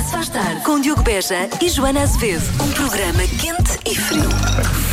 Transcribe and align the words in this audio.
Já 0.00 0.06
se 0.06 0.12
faz 0.12 0.28
tarde 0.30 0.62
com 0.62 0.80
Diogo 0.80 1.02
Beja 1.02 1.46
e 1.60 1.68
Joana 1.68 2.00
Azevedo. 2.00 2.42
Um 2.62 2.70
programa 2.72 3.22
quente 3.38 3.78
e 3.84 3.94
frio. 3.94 4.30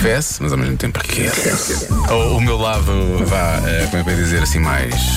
Fesse, 0.02 0.44
mas 0.44 0.52
ao 0.52 0.58
mesmo 0.58 0.76
tempo 0.76 1.00
aquece. 1.00 1.88
O, 2.12 2.36
o 2.36 2.42
meu 2.42 2.58
lado, 2.58 2.92
vá, 3.26 3.62
eh, 3.66 3.88
como 3.90 4.02
é 4.02 4.04
que 4.04 4.10
eu 4.10 4.18
ia 4.18 4.22
dizer 4.22 4.44
assim, 4.44 4.60
mais. 4.60 4.94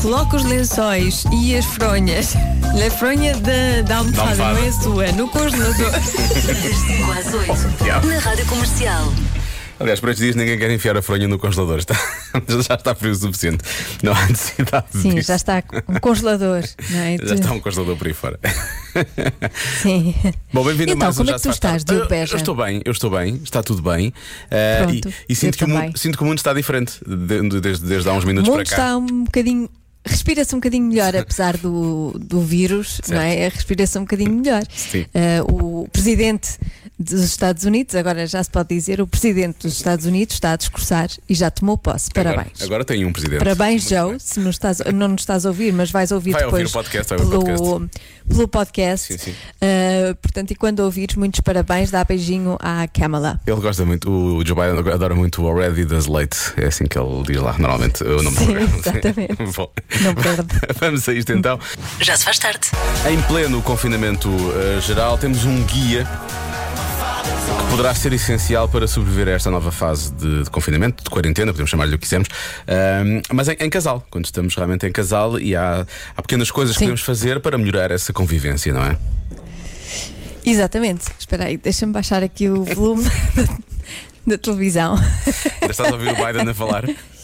Coloca 0.00 0.36
os 0.38 0.44
lençóis 0.44 1.24
e 1.34 1.54
as 1.54 1.66
fronhas. 1.66 2.34
A 2.34 2.90
fronha 2.90 3.34
da, 3.36 3.82
da 3.86 3.98
almofada, 3.98 4.36
Da 4.36 4.48
almofada. 4.48 4.54
não 4.54 4.64
é 4.64 4.68
a 4.68 4.72
sua, 4.72 5.12
no 5.12 5.28
congelador. 5.28 5.90
Das 5.90 6.06
5 6.06 7.12
às 7.12 7.34
8. 7.34 8.06
Na 8.06 8.18
Rádio 8.20 8.46
Comercial. 8.46 9.12
Aliás, 9.80 9.98
por 9.98 10.10
estes 10.10 10.22
dias 10.22 10.36
ninguém 10.36 10.58
quer 10.58 10.70
enfiar 10.70 10.94
a 10.96 11.00
fronha 11.02 11.26
no 11.26 11.38
congelador. 11.38 11.78
Está, 11.78 11.94
já 12.68 12.74
está 12.74 12.94
frio 12.94 13.12
o 13.12 13.14
suficiente. 13.14 13.64
Não 14.02 14.12
há 14.12 14.26
necessidade 14.26 14.86
Sim, 14.92 15.14
disso. 15.14 15.28
já 15.28 15.36
está 15.36 15.62
um 15.88 15.94
congelador, 15.98 16.62
não 16.90 16.98
é? 17.00 17.16
Já 17.26 17.34
está 17.34 17.52
um 17.52 17.60
congelador 17.60 17.96
por 17.96 18.06
aí 18.06 18.12
fora. 18.12 18.38
Sim. 19.82 20.14
Bom, 20.52 20.64
bem-vindo 20.64 20.92
a 20.92 20.94
Então, 20.94 21.06
mais 21.06 21.14
um 21.16 21.18
como 21.18 21.28
Já 21.30 21.34
é 21.34 21.38
que 21.38 21.42
tu 21.42 21.50
estás. 21.50 21.84
Diogo 21.84 22.04
Eu- 22.04 22.08
Beja? 22.08 22.34
Eu 22.34 22.36
estou 22.36 22.54
bem, 22.54 22.82
eu 22.84 22.92
estou 22.92 23.10
bem, 23.10 23.40
está 23.42 23.62
tudo 23.62 23.80
bem. 23.82 24.12
Eh, 24.50 24.82
Pronto, 24.84 25.08
e 25.08 25.14
e 25.30 25.34
sinto, 25.34 25.56
que 25.56 25.64
o 25.64 25.68
mundo, 25.68 25.98
sinto 25.98 26.18
que 26.18 26.22
o 26.24 26.26
mundo 26.26 26.38
está 26.38 26.52
diferente 26.52 26.94
de- 27.06 27.48
de- 27.48 27.60
desde, 27.60 27.86
desde 27.86 28.08
há 28.08 28.12
uns 28.12 28.24
O 28.24 28.26
minutos 28.26 28.48
mundo 28.50 28.58
para 28.64 28.76
cá. 28.76 28.82
está 28.82 28.96
um 28.98 29.24
bocadinho. 29.24 29.68
Respira-se 30.04 30.54
um 30.54 30.58
bocadinho 30.58 30.86
melhor, 30.86 31.14
apesar 31.14 31.56
do, 31.56 32.12
do 32.18 32.40
vírus, 32.40 33.00
não 33.08 33.20
é? 33.20 33.48
Respira-se 33.48 33.98
um 33.98 34.02
bocadinho 34.02 34.32
melhor. 34.32 34.62
Eh, 35.14 35.42
o 35.42 35.86
presidente 35.92 36.58
dos 36.98 37.22
Estados 37.22 37.64
Unidos, 37.64 37.94
agora 37.94 38.26
já 38.26 38.42
se 38.42 38.50
pode 38.50 38.68
dizer, 38.68 39.00
o 39.00 39.06
presidente 39.06 39.62
dos 39.62 39.72
Estados 39.74 40.04
Unidos 40.04 40.34
está 40.34 40.52
a 40.52 40.56
discursar 40.56 41.08
e 41.28 41.34
já 41.34 41.50
tomou 41.50 41.78
posse. 41.78 42.10
Parabéns. 42.12 42.48
Agora, 42.56 42.64
agora 42.66 42.84
tem 42.84 43.04
um 43.06 43.12
presidente. 43.12 43.38
Parabéns, 43.38 43.84
Muito 43.84 43.94
Joe. 43.94 44.10
bem. 44.10 44.18
Se 44.18 44.40
não, 44.40 44.50
estás, 44.50 44.78
não 44.92 45.08
nos 45.08 45.22
estás 45.22 45.46
a 45.46 45.48
ouvir, 45.48 45.72
mas 45.72 45.90
vais 45.90 46.12
ouvir 46.12 46.32
Vai 46.32 46.44
ouvir 46.44 46.64
depois 46.64 46.70
o 46.70 46.72
podcast, 46.72 47.12
ouvir 47.14 47.24
o 47.24 47.30
pelo, 47.30 47.44
podcast. 47.80 48.00
pelo 48.28 48.48
podcast. 48.48 49.12
Sim, 49.12 49.18
sim. 49.18 49.30
Uh, 49.30 50.14
portanto, 50.16 50.50
e 50.50 50.54
quando 50.54 50.80
ouvires, 50.80 51.16
muitos 51.16 51.40
parabéns, 51.40 51.90
dá 51.90 52.04
beijinho 52.04 52.56
à 52.60 52.86
Kamala. 52.86 53.40
Ele 53.46 53.60
gosta 53.60 53.84
muito, 53.86 54.10
o 54.10 54.44
Joe 54.44 54.56
Biden 54.56 54.92
adora 54.92 55.14
muito 55.14 55.42
o 55.42 55.46
Already 55.48 55.86
Does 55.86 56.06
Late. 56.06 56.36
É 56.58 56.66
assim 56.66 56.84
que 56.84 56.98
ele 56.98 57.22
diz 57.26 57.36
lá, 57.38 57.56
normalmente, 57.58 58.04
o 58.04 58.22
nome 58.22 58.36
do 58.36 58.38
Sim, 58.40 58.44
programa. 58.46 58.76
exatamente. 58.78 59.36
Bom. 59.56 59.70
Não 60.00 60.14
perde. 60.14 60.48
Vamos 60.78 61.08
a 61.08 61.12
isto 61.12 61.32
então. 61.32 61.58
Já 62.00 62.16
se 62.16 62.24
faz 62.24 62.38
tarde. 62.38 62.68
Em 63.08 63.20
pleno 63.22 63.60
confinamento 63.62 64.28
eh, 64.54 64.80
geral, 64.80 65.18
temos 65.18 65.44
um 65.44 65.62
guia 65.64 66.06
que 67.58 67.70
poderá 67.70 67.94
ser 67.94 68.12
essencial 68.12 68.68
para 68.68 68.86
sobreviver 68.86 69.28
a 69.28 69.32
esta 69.32 69.50
nova 69.50 69.72
fase 69.72 70.12
de, 70.12 70.44
de 70.44 70.50
confinamento, 70.50 71.02
de 71.02 71.10
quarentena, 71.10 71.52
podemos 71.52 71.70
chamar-lhe 71.70 71.94
o 71.94 71.98
que 71.98 72.02
quisermos, 72.02 72.28
mas 73.32 73.48
em, 73.48 73.56
em 73.60 73.70
casal, 73.70 74.04
quando 74.10 74.24
estamos 74.24 74.54
realmente 74.54 74.86
em 74.86 74.92
casal 74.92 75.38
e 75.38 75.56
há, 75.56 75.86
há 76.16 76.22
pequenas 76.22 76.50
coisas 76.50 76.74
que 76.74 76.80
Sim. 76.80 76.86
podemos 76.86 77.02
fazer 77.02 77.40
para 77.40 77.56
melhorar 77.58 77.90
essa 77.90 78.12
convivência, 78.12 78.72
não 78.72 78.84
é? 78.84 78.96
Exatamente. 80.44 81.06
Espera 81.18 81.46
aí, 81.46 81.56
deixa-me 81.56 81.92
baixar 81.92 82.22
aqui 82.22 82.48
o 82.48 82.64
volume 82.64 83.04
da, 83.34 83.44
da 84.26 84.38
televisão. 84.38 84.96
Ainda 84.96 85.70
estás 85.70 85.90
a 85.90 85.92
ouvir 85.92 86.12
o 86.12 86.14
Biden 86.14 86.48
a 86.48 86.54
falar? 86.54 86.84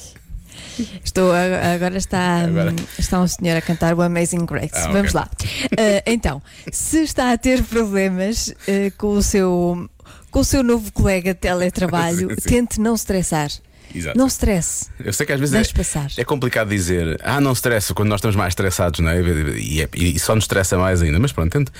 Estou, 1.04 1.32
a- 1.32 1.74
agora 1.74 1.96
está, 1.96 2.40
Agora. 2.40 2.74
está 2.98 3.20
um 3.20 3.26
senhor 3.28 3.56
a 3.56 3.60
cantar 3.60 3.94
o 3.94 4.02
Amazing 4.02 4.44
Grace. 4.46 4.70
Ah. 4.74 4.88
Vamos 4.92 5.12
lá. 5.12 5.28
Uh, 5.72 6.02
então, 6.06 6.42
se 6.72 7.02
está 7.02 7.32
a 7.32 7.38
ter 7.38 7.62
problemas 7.62 8.48
uh, 8.48 8.92
com, 8.98 9.08
o 9.14 9.22
seu, 9.22 9.88
com 10.30 10.40
o 10.40 10.44
seu 10.44 10.62
novo 10.62 10.92
colega 10.92 11.32
de 11.34 11.40
teletrabalho, 11.40 12.30
Sim, 12.30 12.36
sim. 12.40 12.48
tente 12.48 12.80
não 12.80 12.94
estressar. 12.94 13.50
Exato. 13.94 14.18
Não 14.18 14.26
stresse. 14.26 14.86
Eu 15.02 15.12
sei 15.12 15.24
que 15.26 15.32
às 15.32 15.40
vezes 15.40 15.52
Deixe 15.54 15.70
é, 15.72 15.74
passar. 15.76 16.10
é 16.16 16.24
complicado 16.24 16.68
dizer, 16.68 17.18
ah, 17.22 17.40
não 17.40 17.52
estressa 17.52 17.94
quando 17.94 18.08
nós 18.08 18.18
estamos 18.18 18.36
mais 18.36 18.50
estressados, 18.52 19.00
não 19.00 19.10
é? 19.10 19.20
E, 19.58 19.80
é- 19.82 19.88
e 19.94 20.18
só 20.18 20.34
nos 20.34 20.44
estressa 20.44 20.76
mais 20.76 21.00
ainda. 21.02 21.18
Mas 21.18 21.32
pronto, 21.32 21.50
tente, 21.50 21.72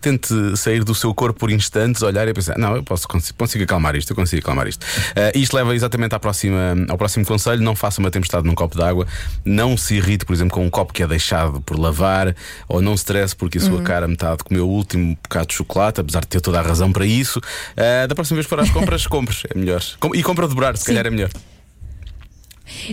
tente 0.00 0.56
sair 0.56 0.82
do 0.82 0.94
seu 0.94 1.14
corpo 1.14 1.38
por 1.38 1.50
instantes, 1.50 2.02
olhar 2.02 2.26
e 2.26 2.32
pensar, 2.34 2.58
não, 2.58 2.74
eu 2.76 2.82
posso, 2.82 3.06
consigo, 3.06 3.38
consigo 3.38 3.62
acalmar 3.64 3.94
isto, 3.94 4.10
eu 4.10 4.16
consigo 4.16 4.40
acalmar 4.42 4.66
isto. 4.66 4.84
Ah, 5.14 5.30
isto 5.34 5.54
leva 5.54 5.74
exatamente 5.74 6.14
à 6.14 6.18
próxima, 6.18 6.74
ao 6.88 6.98
próximo 6.98 7.24
conselho: 7.24 7.62
não 7.62 7.76
faça 7.76 8.00
uma 8.00 8.10
tempestade 8.10 8.46
num 8.46 8.54
copo 8.54 8.76
de 8.76 8.82
água, 8.82 9.06
não 9.44 9.76
se 9.76 9.94
irrite, 9.94 10.24
por 10.24 10.32
exemplo, 10.32 10.54
com 10.54 10.64
um 10.66 10.70
copo 10.70 10.92
que 10.92 11.02
é 11.02 11.06
deixado 11.06 11.60
por 11.60 11.78
lavar, 11.78 12.34
ou 12.68 12.80
não 12.82 12.96
se 12.96 13.02
estresse 13.02 13.36
porque 13.36 13.58
a 13.58 13.60
sua 13.60 13.74
Uhum. 13.78 13.84
cara 13.84 14.08
metade 14.08 14.42
comeu 14.42 14.66
o 14.66 14.70
último 14.70 15.16
bocado 15.22 15.46
de 15.48 15.54
chocolate, 15.54 16.00
apesar 16.00 16.20
de 16.20 16.26
ter 16.28 16.40
toda 16.40 16.58
a 16.58 16.62
razão 16.62 16.90
para 16.92 17.06
isso. 17.06 17.40
Ah, 17.76 18.06
da 18.06 18.14
próxima 18.14 18.36
vez 18.36 18.46
que 18.46 18.50
for 18.50 18.60
às 18.60 18.70
compras, 18.70 19.06
compres, 19.08 19.42
é 19.54 19.56
melhor. 19.56 19.82
E 20.14 20.22
compra 20.22 20.46
a 20.46 20.48
dobrar, 20.48 20.76
se 20.76 20.82
Sim. 20.84 20.92
calhar 20.92 21.06
é 21.06 21.10
melhor. 21.10 21.30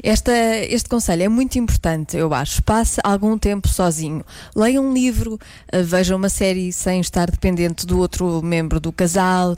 Esta, 0.04 0.32
este 0.70 0.90
conselho 0.90 1.24
é 1.24 1.30
muito 1.30 1.58
importante, 1.58 2.18
eu 2.18 2.34
acho. 2.34 2.62
Passe 2.64 3.00
algum 3.04 3.38
tempo 3.38 3.68
sozinho. 3.68 4.24
Leia 4.56 4.82
um 4.82 4.94
livro, 4.94 5.40
eh, 5.72 5.82
veja 5.82 6.16
uma 6.16 6.30
série 6.30 6.72
sem 6.72 7.00
estar 7.00 7.30
dependente 7.30 7.86
do 7.86 8.00
outro 8.00 8.42
membro 8.42 8.80
do 8.80 8.92
casal, 8.92 9.58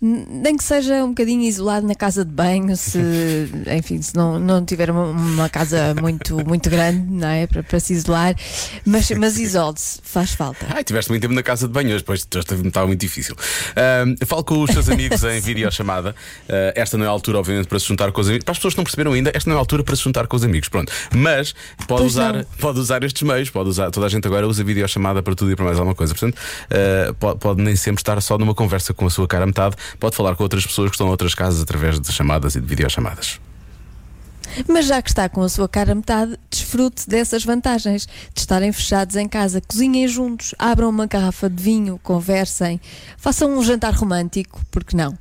nem 0.00 0.56
que 0.56 0.64
seja 0.64 1.04
um 1.04 1.08
bocadinho 1.08 1.42
isolado 1.42 1.86
na 1.86 1.94
casa 1.94 2.24
de 2.24 2.30
banho, 2.30 2.76
se, 2.76 2.98
enfim, 3.76 4.00
se 4.02 4.14
não, 4.14 4.38
não 4.38 4.64
tiver 4.64 4.90
uma, 4.90 5.06
uma 5.06 5.48
casa 5.48 5.94
muito, 6.00 6.44
muito 6.46 6.68
grande, 6.70 7.10
não 7.10 7.28
é? 7.28 7.46
Para, 7.46 7.62
para 7.62 7.80
se 7.80 7.92
isolar, 7.92 8.34
mas, 8.84 9.10
mas 9.10 9.38
isole-se, 9.38 10.00
faz 10.02 10.32
falta. 10.32 10.66
Ai, 10.70 10.84
tiveste 10.84 11.10
muito 11.10 11.22
tempo 11.22 11.34
na 11.34 11.42
casa 11.42 11.66
de 11.66 11.72
banho 11.72 11.88
hoje, 11.88 11.98
depois 11.98 12.26
estava 12.30 12.86
muito 12.86 13.00
difícil. 13.00 13.34
Ahm, 13.76 14.14
falo 14.26 14.44
com 14.44 14.62
os 14.62 14.70
seus 14.70 14.88
amigos 14.88 15.22
em 15.24 15.40
videochamada. 15.40 16.14
Ah, 16.48 16.72
esta 16.74 16.96
não 16.96 17.04
é 17.04 17.08
a 17.08 17.10
altura, 17.10 17.38
obviamente, 17.38 17.66
para 17.66 17.78
se 17.78 17.86
juntar 17.86 18.12
com 18.12 18.20
os 18.20 18.28
amigos. 18.28 18.44
Para 18.44 18.52
as 18.52 18.58
pessoas 18.58 18.74
que 18.74 18.78
não 18.78 18.84
perceberam 18.84 19.12
ainda, 19.12 19.30
esta 19.34 19.48
não 19.48 19.56
é 19.56 19.59
altura 19.60 19.84
para 19.84 19.94
se 19.96 20.02
juntar 20.02 20.26
com 20.26 20.36
os 20.36 20.44
amigos. 20.44 20.68
Pronto. 20.68 20.92
Mas 21.14 21.52
pode 21.86 22.02
Pois 22.02 22.12
usar, 22.12 22.32
não. 22.32 22.44
pode 22.58 22.78
usar 22.80 23.02
estes 23.04 23.22
meios, 23.22 23.50
pode 23.50 23.68
usar. 23.68 23.90
Toda 23.90 24.06
a 24.06 24.08
gente 24.08 24.26
agora 24.26 24.46
usa 24.46 24.64
videochamada 24.64 25.22
para 25.22 25.34
tudo 25.34 25.50
e 25.52 25.56
para 25.56 25.64
mais 25.64 25.78
alguma 25.78 25.94
coisa. 25.94 26.14
Portanto, 26.14 26.38
ah, 26.70 27.14
pode, 27.18 27.38
pode 27.38 27.62
nem 27.62 27.76
sempre 27.76 28.00
estar 28.00 28.20
só 28.20 28.36
numa 28.38 28.54
conversa 28.54 28.92
com 28.92 29.06
a 29.06 29.10
sua 29.10 29.26
cara 29.28 29.44
a 29.44 29.46
metade. 29.46 29.76
Pode 29.98 30.16
falar 30.16 30.34
com 30.36 30.42
outras 30.42 30.66
pessoas 30.66 30.90
que 30.90 30.94
estão 30.94 31.06
em 31.06 31.10
outras 31.10 31.34
casas 31.34 31.62
através 31.62 32.00
de 32.00 32.12
chamadas 32.12 32.54
e 32.56 32.60
de 32.60 32.66
videochamadas. 32.66 33.38
Mas 34.66 34.86
já 34.86 35.00
que 35.00 35.08
está 35.08 35.28
com 35.28 35.42
a 35.42 35.48
sua 35.48 35.68
cara 35.68 35.92
a 35.92 35.94
metade, 35.94 36.36
desfrute 36.50 37.08
dessas 37.08 37.44
vantagens 37.44 38.06
de 38.34 38.40
estarem 38.40 38.72
fechados 38.72 39.14
em 39.14 39.28
casa. 39.28 39.60
Cozinhem 39.60 40.08
juntos, 40.08 40.54
abram 40.58 40.88
uma 40.88 41.06
garrafa 41.06 41.48
de 41.48 41.62
vinho, 41.62 42.00
conversem, 42.02 42.80
façam 43.16 43.56
um 43.56 43.62
jantar 43.62 43.94
romântico, 43.94 44.60
porque 44.70 44.96
não? 44.96 45.16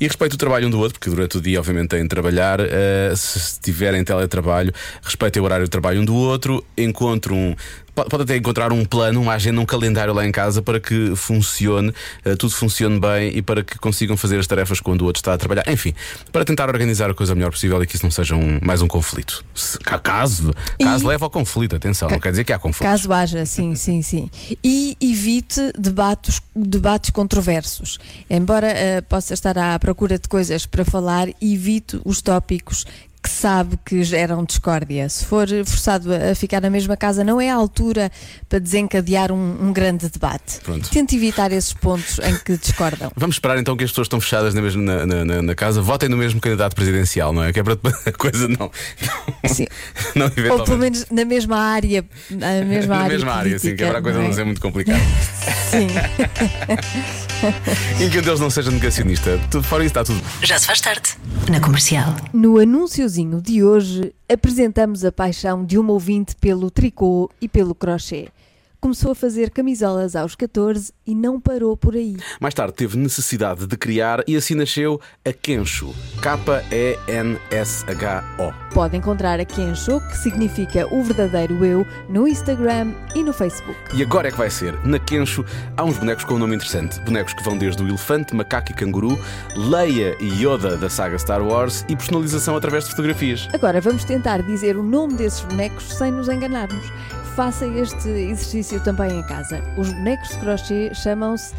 E 0.00 0.06
respeite 0.06 0.34
o 0.34 0.38
trabalho 0.38 0.66
um 0.66 0.70
do 0.70 0.78
outro, 0.78 0.98
porque 0.98 1.10
durante 1.10 1.38
o 1.38 1.40
dia, 1.40 1.58
obviamente, 1.58 1.90
têm 1.90 2.02
de 2.02 2.08
trabalhar. 2.08 2.60
Uh, 2.60 3.16
se 3.16 3.60
tiverem 3.60 4.04
teletrabalho, 4.04 4.72
respeitem 5.02 5.40
o 5.40 5.44
horário 5.44 5.64
de 5.64 5.70
trabalho 5.70 6.00
um 6.00 6.04
do 6.04 6.14
outro, 6.14 6.64
encontre 6.76 7.32
um. 7.32 7.54
Pode, 7.94 8.22
até 8.22 8.36
encontrar 8.36 8.72
um 8.72 8.84
plano, 8.86 9.20
uma 9.20 9.34
agenda, 9.34 9.60
um 9.60 9.66
calendário 9.66 10.14
lá 10.14 10.26
em 10.26 10.32
casa 10.32 10.62
para 10.62 10.80
que 10.80 11.14
funcione, 11.14 11.90
uh, 12.24 12.36
tudo 12.38 12.54
funcione 12.54 12.98
bem 12.98 13.36
e 13.36 13.42
para 13.42 13.62
que 13.62 13.78
consigam 13.78 14.16
fazer 14.16 14.38
as 14.38 14.46
tarefas 14.46 14.80
quando 14.80 15.02
o 15.02 15.04
outro 15.04 15.20
está 15.20 15.34
a 15.34 15.38
trabalhar. 15.38 15.64
Enfim, 15.68 15.92
para 16.32 16.44
tentar 16.44 16.68
organizar 16.68 17.10
a 17.10 17.14
coisa 17.14 17.34
melhor 17.34 17.50
possível 17.50 17.82
e 17.82 17.86
que 17.86 17.94
isso 17.96 18.04
não 18.04 18.10
seja 18.10 18.34
um- 18.34 18.58
mais 18.62 18.80
um 18.80 18.88
conflito. 18.88 19.44
Caso 19.84 20.52
caso 20.80 21.04
E- 21.04 21.06
leve 21.06 21.22
ao 21.22 21.30
conflito, 21.30 21.76
atenção, 21.76 22.08
não 22.08 22.18
quer 22.18 22.30
dizer 22.30 22.44
que 22.44 22.52
há 22.52 22.58
conflito. 22.58 22.82
Caso 22.88 23.12
haja, 23.12 23.44
sim, 23.44 23.74
sim, 23.74 24.00
sim. 24.00 24.30
E 24.64 24.96
evite 25.00 25.60
debates, 25.78 26.40
debates 26.56 27.10
controversos. 27.10 27.98
Embora 28.30 28.68
eh, 28.68 29.00
possa 29.02 29.34
estar 29.34 29.56
à 29.58 29.78
procura 29.78 30.18
de 30.18 30.28
coisas 30.28 30.64
para 30.64 30.84
falar, 30.84 31.28
evite 31.40 32.00
os 32.04 32.22
tópicos 32.22 32.86
que 33.22 33.30
sabe 33.30 33.78
que 33.84 34.02
geram 34.02 34.44
discórdia. 34.44 35.08
Se 35.08 35.24
for 35.24 35.46
forçado 35.64 36.10
a 36.12 36.34
ficar 36.34 36.60
na 36.60 36.68
mesma 36.68 36.96
casa, 36.96 37.22
não 37.22 37.40
é 37.40 37.48
a 37.50 37.54
altura 37.54 38.10
para 38.48 38.58
desencadear 38.58 39.30
um, 39.30 39.68
um 39.68 39.72
grande 39.72 40.08
debate. 40.08 40.58
Pronto. 40.62 40.90
Tente 40.90 41.14
evitar 41.14 41.52
esses 41.52 41.72
pontos 41.72 42.18
em 42.18 42.36
que 42.38 42.56
discordam. 42.56 43.12
Vamos 43.16 43.36
esperar 43.36 43.58
então 43.58 43.76
que 43.76 43.84
as 43.84 43.90
pessoas 43.90 44.06
estão 44.06 44.20
fechadas 44.20 44.54
na, 44.54 44.60
mesma, 44.60 44.82
na, 45.06 45.24
na- 45.24 45.42
na- 45.42 45.54
casa, 45.54 45.80
votem 45.80 46.08
no 46.08 46.16
mesmo 46.16 46.40
candidato 46.40 46.74
presidencial, 46.74 47.32
não 47.32 47.44
é? 47.44 47.52
Que 47.52 47.60
é 47.60 47.62
para 47.62 47.74
a 48.06 48.12
coisa 48.12 48.48
não. 48.48 48.70
Sim. 49.46 49.66
não 50.16 50.26
Ou 50.26 50.64
pelo 50.64 50.78
menos 50.78 51.06
na 51.10 51.24
mesma 51.24 51.56
área. 51.58 52.04
Na 52.30 52.64
mesma 52.64 52.96
Na 52.96 53.02
área, 53.02 53.12
mesma 53.16 53.32
área, 53.32 53.58
sim, 53.58 53.76
que 53.76 53.84
é 53.84 53.88
para 53.88 53.98
a 53.98 54.02
coisa 54.02 54.18
política, 54.18 54.28
não 54.28 54.34
ser 54.34 54.44
muito 54.44 54.60
complicada. 54.60 55.00
Sim. 55.70 55.88
E 58.00 58.08
que 58.08 58.20
deles 58.20 58.40
não 58.40 58.50
seja 58.50 58.70
negacionista. 58.70 59.40
Tudo 59.50 59.64
fora 59.64 59.84
isso 59.84 59.90
está 59.90 60.04
tudo. 60.04 60.20
Já 60.42 60.58
se 60.58 60.66
faz 60.66 60.80
tarde. 60.80 61.10
Na 61.50 61.60
Comercial. 61.60 62.14
No 62.32 62.58
anúnciozinho 62.58 63.40
de 63.40 63.62
hoje, 63.62 64.12
apresentamos 64.28 65.04
a 65.04 65.12
paixão 65.12 65.64
de 65.64 65.78
uma 65.78 65.92
ouvinte 65.92 66.34
pelo 66.36 66.70
tricô 66.70 67.30
e 67.40 67.48
pelo 67.48 67.74
crochê. 67.74 68.28
Começou 68.82 69.12
a 69.12 69.14
fazer 69.14 69.50
camisolas 69.50 70.16
aos 70.16 70.34
14 70.34 70.92
e 71.06 71.14
não 71.14 71.40
parou 71.40 71.76
por 71.76 71.94
aí. 71.94 72.16
Mais 72.40 72.52
tarde 72.52 72.74
teve 72.74 72.98
necessidade 72.98 73.64
de 73.64 73.76
criar 73.76 74.24
e 74.26 74.34
assim 74.34 74.56
nasceu 74.56 75.00
a 75.24 75.32
Kensho. 75.32 75.94
K-E-N-S-H-O. 76.20 77.14
Pode 78.74 78.96
encontrar 78.96 79.38
a 79.38 79.44
Kensho, 79.44 80.00
que 80.00 80.18
significa 80.18 80.92
o 80.92 81.00
verdadeiro 81.04 81.64
eu, 81.64 81.86
no 82.08 82.26
Instagram 82.26 82.92
e 83.14 83.22
no 83.22 83.32
Facebook. 83.32 83.78
E 83.94 84.02
agora 84.02 84.26
é 84.26 84.32
que 84.32 84.38
vai 84.38 84.50
ser. 84.50 84.74
Na 84.84 84.98
Kensho 84.98 85.44
há 85.76 85.84
uns 85.84 85.96
bonecos 85.96 86.24
com 86.24 86.34
um 86.34 86.40
nome 86.40 86.56
interessante. 86.56 86.98
Bonecos 87.02 87.34
que 87.34 87.44
vão 87.44 87.56
desde 87.56 87.80
o 87.84 87.86
elefante, 87.86 88.34
macaco 88.34 88.72
e 88.72 88.74
canguru, 88.74 89.16
Leia 89.54 90.16
e 90.18 90.44
Yoda 90.44 90.76
da 90.76 90.90
saga 90.90 91.16
Star 91.20 91.40
Wars 91.40 91.84
e 91.88 91.94
personalização 91.94 92.56
através 92.56 92.82
de 92.86 92.90
fotografias. 92.90 93.48
Agora 93.52 93.80
vamos 93.80 94.02
tentar 94.02 94.42
dizer 94.42 94.76
o 94.76 94.82
nome 94.82 95.14
desses 95.14 95.42
bonecos 95.42 95.84
sem 95.84 96.10
nos 96.10 96.28
enganarmos. 96.28 96.90
Faça 97.34 97.66
este 97.66 98.08
exercício 98.08 98.80
também 98.80 99.18
em 99.18 99.22
casa. 99.22 99.62
Os 99.76 99.92
bonecos 99.92 100.28
de 100.30 100.36
crochê 100.38 100.94
chamam-se 100.94 101.54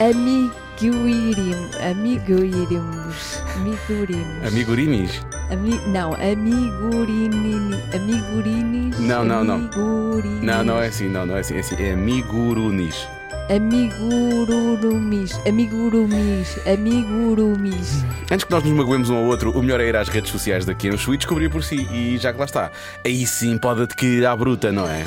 amiguirim. 0.00 1.54
Amiguirimos. 1.90 3.42
Amigurimos. 3.56 4.46
Amigurinis? 4.46 5.26
Ami, 5.50 5.78
não, 5.88 6.14
amigurini. 6.14 7.74
Amigurinis. 7.94 8.98
Não, 8.98 9.24
não, 9.24 9.44
não. 9.44 9.54
amigurinis, 9.56 10.42
Não, 10.42 10.64
não 10.64 10.80
é 10.80 10.88
assim, 10.88 11.08
não, 11.08 11.26
não 11.26 11.36
é 11.36 11.40
assim. 11.40 11.56
É, 11.56 11.60
assim, 11.60 11.76
é 11.82 11.92
amigurunis. 11.92 13.06
Amigurumis. 13.48 15.38
Amigurumis. 15.46 16.58
Amigurumis. 16.66 18.04
Antes 18.30 18.44
que 18.44 18.50
nós 18.50 18.64
nos 18.64 18.72
magoemos 18.72 19.10
um 19.10 19.16
ao 19.16 19.24
outro, 19.24 19.50
o 19.50 19.62
melhor 19.62 19.80
é 19.80 19.88
ir 19.88 19.96
às 19.96 20.08
redes 20.08 20.30
sociais 20.30 20.64
da 20.64 20.74
Kenshu 20.74 21.12
e 21.12 21.16
descobrir 21.16 21.50
por 21.50 21.62
si. 21.62 21.86
E 21.92 22.16
já 22.18 22.32
que 22.32 22.38
lá 22.38 22.46
está, 22.46 22.70
aí 23.04 23.26
sim 23.26 23.58
pode 23.58 23.82
adquirir 23.82 24.26
à 24.26 24.34
bruta, 24.34 24.72
não 24.72 24.86
é? 24.86 25.04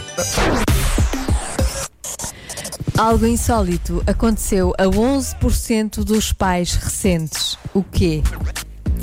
Algo 2.97 3.27
insólito 3.27 4.03
aconteceu 4.07 4.73
a 4.77 4.85
11% 4.85 6.03
dos 6.03 6.33
pais 6.33 6.73
recentes. 6.73 7.57
O 7.73 7.83
quê? 7.83 8.23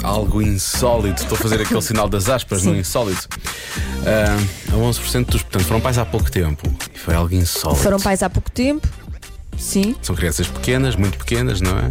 Algo 0.03 0.43
insólito. 0.43 1.23
Estou 1.23 1.37
a 1.37 1.41
fazer 1.41 1.61
aquele 1.61 1.81
sinal 1.81 2.09
das 2.09 2.29
aspas 2.29 2.65
no 2.65 2.77
insólito. 2.77 3.29
Ah, 4.05 4.37
a 4.73 4.77
11% 4.77 5.27
dos. 5.27 5.43
Portanto, 5.43 5.65
foram 5.65 5.81
pais 5.81 5.97
há 5.97 6.05
pouco 6.05 6.31
tempo. 6.31 6.63
E 6.95 6.99
foi 6.99 7.15
algo 7.15 7.35
insólito. 7.35 7.83
Foram 7.83 8.01
pais 8.01 8.23
há 8.23 8.29
pouco 8.29 8.51
tempo? 8.51 8.87
Sim. 9.59 9.97
São 10.03 10.15
crianças 10.15 10.47
pequenas, 10.47 10.97
muito 10.97 11.19
pequenas, 11.19 11.61
não 11.61 11.79
é? 11.79 11.91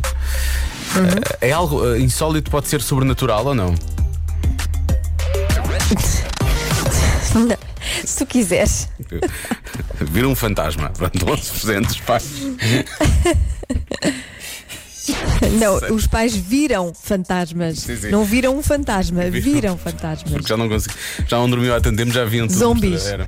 Ah, 0.96 1.38
é 1.42 1.52
algo 1.52 1.84
ah, 1.84 2.00
insólito, 2.00 2.52
pode 2.52 2.68
ser 2.68 2.82
sobrenatural 2.82 3.46
ou 3.46 3.56
não? 3.56 3.74
Se 8.06 8.18
tu 8.18 8.26
quiseres. 8.26 8.90
Vira 10.00 10.28
um 10.28 10.36
fantasma. 10.36 10.90
Pronto, 10.90 11.26
11% 11.26 11.88
dos 11.88 12.00
pais. 12.02 12.30
Não, 15.60 15.76
os 15.96 16.08
pais 16.08 16.36
viram 16.36 16.94
fantasmas. 16.94 17.80
Sim, 17.80 17.98
sim. 17.98 18.10
Não 18.10 18.24
viram 18.24 18.58
um 18.58 18.64
fantasma, 18.64 19.24
Viram. 19.30 19.78
fantasmas. 19.78 20.32
Porque 20.34 20.48
já 20.48 20.56
não 20.58 20.70
consegui, 20.70 20.96
já 21.28 21.38
não 21.38 21.50
dormiu 21.50 21.76
há 21.76 21.82
tanto 21.82 21.98
tempo, 21.98 22.12
já 22.12 22.24
viam 22.26 22.48
tudo. 22.48 22.58
Zombies. 22.60 23.06
Era. 23.06 23.28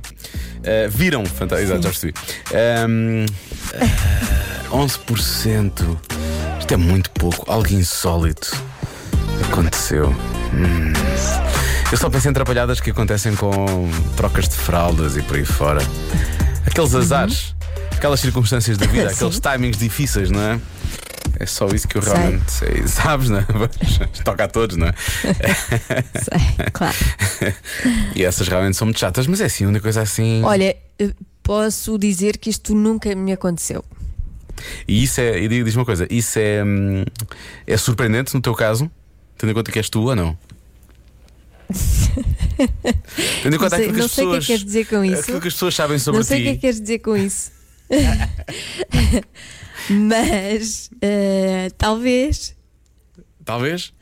Ah, 0.64 0.88
viram 0.88 1.24
fantasma. 1.26 1.64
Exato, 1.64 1.82
já 1.82 1.88
percebi. 1.90 2.14
Ahm, 2.54 3.26
ah, 3.74 4.70
11%. 4.70 5.98
Isto 6.60 6.74
é 6.74 6.76
muito 6.76 7.10
pouco. 7.10 7.50
Algo 7.50 7.68
insólito 7.72 8.50
aconteceu. 9.48 10.08
Hum. 10.54 10.92
Eu 11.92 11.96
só 11.98 12.10
penso 12.10 12.26
em 12.26 12.30
atrapalhadas 12.30 12.80
que 12.80 12.90
acontecem 12.90 13.34
com 13.36 13.88
trocas 14.16 14.48
de 14.48 14.56
fraldas 14.56 15.16
e 15.16 15.22
por 15.22 15.36
aí 15.36 15.44
fora. 15.44 15.80
Aqueles 16.66 16.94
azares, 16.94 17.54
aquelas 17.92 18.18
circunstâncias 18.20 18.76
da 18.76 18.86
vida, 18.86 19.04
Uhum. 19.06 19.10
Aqueles 19.10 19.40
timings 19.40 19.76
difíceis, 19.78 20.30
não 20.30 20.40
é? 20.40 20.58
É 21.38 21.46
só 21.46 21.66
isso 21.68 21.86
que 21.86 21.96
eu 21.98 22.02
Sei. 22.02 22.12
realmente 22.14 22.50
sei. 22.50 22.86
Sabes, 22.88 23.28
não 23.28 23.38
é? 23.38 23.44
Toca 24.24 24.44
a 24.44 24.48
todos, 24.48 24.76
não 24.76 24.86
é? 24.86 24.92
Sei, 26.22 26.66
claro. 26.72 26.96
E 28.14 28.24
essas 28.24 28.48
realmente 28.48 28.76
são 28.76 28.86
muito 28.86 28.98
chatas, 28.98 29.26
mas 29.26 29.40
é 29.40 29.44
assim, 29.46 29.66
uma 29.66 29.78
coisa 29.80 30.00
assim. 30.02 30.42
Olha, 30.42 30.76
eh, 30.98 31.10
posso 31.42 31.98
dizer 31.98 32.38
que 32.38 32.48
isto 32.50 32.74
nunca 32.74 33.14
me 33.14 33.32
aconteceu. 33.32 33.84
E 34.88 35.02
isso 35.02 35.20
é, 35.20 35.38
e 35.38 35.48
diz 35.64 35.76
uma 35.76 35.84
coisa, 35.84 36.06
isso 36.10 36.38
é, 36.38 36.64
hum, 36.64 37.04
é 37.66 37.76
surpreendente 37.76 38.34
no 38.34 38.40
teu 38.40 38.54
caso, 38.54 38.90
tendo 39.36 39.50
em 39.50 39.54
conta 39.54 39.70
que 39.70 39.78
és 39.78 39.90
tu 39.90 40.00
ou 40.02 40.16
não? 40.16 40.36
tendo 43.42 43.48
em 43.48 43.50
Não 43.50 43.58
conta 43.58 43.76
sei, 43.76 43.88
aquilo 43.90 43.92
que 43.92 43.98
não 43.98 44.06
as 44.06 44.12
sei 44.12 44.24
o 44.24 44.30
que 44.30 44.36
é 44.36 44.38
pessoas. 44.38 44.40
que 44.40 44.46
queres 44.46 44.64
dizer 44.64 44.86
com 44.86 45.04
isso. 45.04 45.20
Aquilo 45.20 45.40
que 45.42 45.48
as 45.48 45.54
pessoas 45.54 45.74
sabem 45.74 45.98
sobre 45.98 46.18
Não 46.18 46.24
sei 46.24 46.40
o 46.40 46.42
que 46.42 46.48
é 46.48 46.50
ti. 46.52 46.54
que 46.56 46.60
queres 46.62 46.80
dizer 46.80 46.98
com 47.00 47.16
isso. 47.16 47.50
Mas 49.90 50.90
eh, 51.00 51.70
talvez. 51.76 52.54
Talvez. 53.44 53.92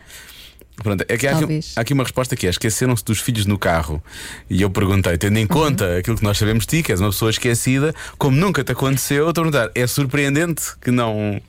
Pronto, 0.83 1.05
é 1.09 1.17
que 1.17 1.27
há 1.27 1.39
aqui, 1.39 1.61
há 1.77 1.81
aqui 1.81 1.93
uma 1.93 2.03
resposta 2.03 2.35
que 2.35 2.47
é: 2.47 2.51
esqueceram-se 2.51 3.05
dos 3.05 3.21
filhos 3.21 3.47
no 3.47 3.57
carro. 3.57 4.03
E 4.51 4.63
eu 4.63 4.71
perguntei, 4.71 5.17
tendo 5.17 5.39
em 5.39 5.47
conta 5.47 5.99
aquilo 5.99 6.17
que 6.17 6.25
nós 6.25 6.37
sabemos 6.37 6.67
de 6.67 6.79
ti, 6.79 6.83
que 6.83 6.91
és 6.91 7.01
uma 7.01 7.11
pessoa 7.11 7.31
esquecida, 7.31 7.95
como 8.19 8.37
nunca 8.37 8.65
te 8.65 8.73
aconteceu, 8.73 9.25
eu 9.25 9.29
estou 9.29 9.43
a 9.43 9.51
perguntar: 9.51 9.71
é 9.75 9.87
surpreendente 9.87 10.77
que 10.81 10.91
não. 10.91 11.41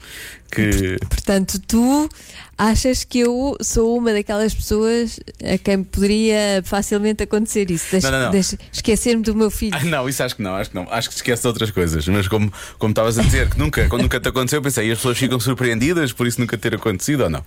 que. 0.51 0.97
Portanto, 1.09 1.59
tu 1.59 2.07
achas 2.57 3.03
que 3.03 3.19
eu 3.19 3.57
sou 3.61 3.97
uma 3.97 4.13
daquelas 4.13 4.53
pessoas 4.53 5.19
a 5.43 5.57
quem 5.57 5.83
poderia 5.83 6.61
facilmente 6.63 7.23
acontecer 7.23 7.69
isso? 7.71 7.87
Deixa, 7.91 8.09
Não, 8.11 8.19
não, 8.19 8.31
não. 8.31 8.39
esquecer-me 8.71 9.21
do 9.23 9.35
meu 9.35 9.51
filho. 9.51 9.75
Ah, 9.75 9.83
não, 9.83 10.07
isso 10.07 10.23
acho 10.23 10.35
que 10.35 10.41
não, 10.41 10.55
acho 10.55 10.69
que 10.69 10.75
não. 10.75 10.87
Acho 10.89 11.09
que 11.09 11.15
te 11.15 11.17
esquece 11.17 11.41
de 11.41 11.47
outras 11.47 11.71
coisas. 11.71 12.07
Mas 12.07 12.27
como 12.27 12.51
como 12.79 12.91
estavas 12.91 13.17
a 13.19 13.23
dizer 13.23 13.49
que 13.49 13.57
nunca, 13.59 13.87
quando 13.89 14.03
nunca 14.03 14.19
te 14.19 14.29
aconteceu, 14.29 14.57
eu 14.59 14.63
pensei, 14.63 14.87
e 14.87 14.91
as 14.91 14.97
pessoas 14.97 15.17
ficam 15.17 15.39
surpreendidas 15.39 16.11
por 16.13 16.27
isso 16.27 16.39
nunca 16.39 16.57
ter 16.57 16.75
acontecido 16.75 17.23
ou 17.23 17.29
não? 17.29 17.43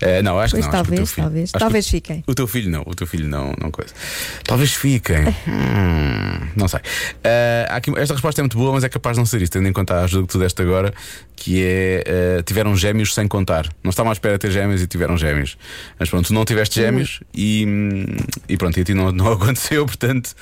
Eh, 0.00 0.22
não, 0.22 0.38
acho 0.38 0.54
Pois 0.54 0.66
que 0.66 0.72
não. 0.72 0.80
acho 0.80 0.88
que 0.90 0.90
talvez, 0.96 1.10
filho- 1.10 1.24
talvez. 1.24 1.52
que 1.52 1.58
Talvez 1.58 1.86
o- 1.86 1.90
fiquem. 1.90 2.24
O 2.26 2.34
teu 2.34 2.46
filho 2.46 2.70
não, 2.70 2.82
o 2.86 2.94
teu 2.94 3.06
filho 3.06 3.26
não, 3.28 3.54
não 3.60 3.70
coisa. 3.70 3.92
Talvez 4.44 4.72
fiquem. 4.72 5.24
Hum, 5.46 6.48
não 6.56 6.68
sei. 6.68 6.80
Há 7.68 7.76
aqui- 7.76 7.92
esta 7.96 8.14
resposta 8.14 8.40
é 8.40 8.42
muito 8.42 8.56
boa, 8.56 8.72
mas 8.72 8.84
é 8.84 8.88
capaz 8.88 9.16
de 9.16 9.20
não 9.20 9.26
ser 9.26 9.40
isso, 9.42 9.52
tendo 9.52 9.68
em 9.68 9.72
conta 9.72 9.94
a 9.94 10.04
ajuda 10.04 10.26
que 10.26 10.32
tu 10.32 10.38
deste 10.38 10.60
agora, 10.62 10.92
que 11.36 11.62
é 11.62 12.04
eh, 12.06 12.42
tiveram 12.44 12.76
gêmeos 12.76 13.12
sem 13.14 13.26
contar. 13.28 13.68
Não 13.82 13.90
estavam 13.90 14.10
à 14.10 14.12
espera 14.12 14.38
de 14.38 14.43
ter 14.46 14.52
gêmeos 14.52 14.82
e 14.82 14.86
tiveram 14.86 15.16
gêmeos. 15.16 15.56
Mas 15.98 16.08
pronto, 16.10 16.26
tu 16.28 16.34
não 16.34 16.44
tiveste 16.44 16.80
gêmeos 16.80 17.20
e, 17.34 17.66
e 18.48 18.56
pronto, 18.56 18.76
e 18.78 18.82
a 18.82 18.84
ti 18.84 18.94
não, 18.94 19.10
não 19.12 19.32
aconteceu, 19.32 19.84
portanto. 19.86 20.34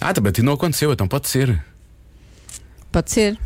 Ah, 0.00 0.12
também 0.12 0.30
a 0.30 0.32
ti 0.32 0.42
não 0.42 0.52
aconteceu, 0.54 0.92
então 0.92 1.06
pode 1.08 1.28
ser. 1.28 1.62
Pode 2.92 3.10
ser. 3.10 3.38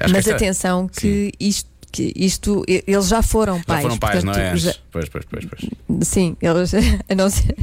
Acho 0.00 0.12
Mas 0.12 0.24
que 0.24 0.30
esta- 0.30 0.34
atenção 0.36 0.88
que 0.88 1.32
isto, 1.38 1.70
que 1.92 2.12
isto, 2.16 2.64
e- 2.68 2.82
eles 2.86 3.06
já 3.06 3.22
foram 3.22 3.58
Já 3.58 3.64
pais. 3.64 3.82
foram 3.82 3.96
pais, 3.98 4.24
não 4.24 4.32
é? 4.32 4.36
portanto, 4.50 4.58
já- 4.60 4.74
Pois, 4.90 5.08
pois, 5.08 5.24
pois, 5.24 5.44
pois. 5.44 6.08
sim, 6.08 6.36
eles, 6.42 6.72
a 7.08 7.14
não 7.14 7.30
ser, 7.30 7.54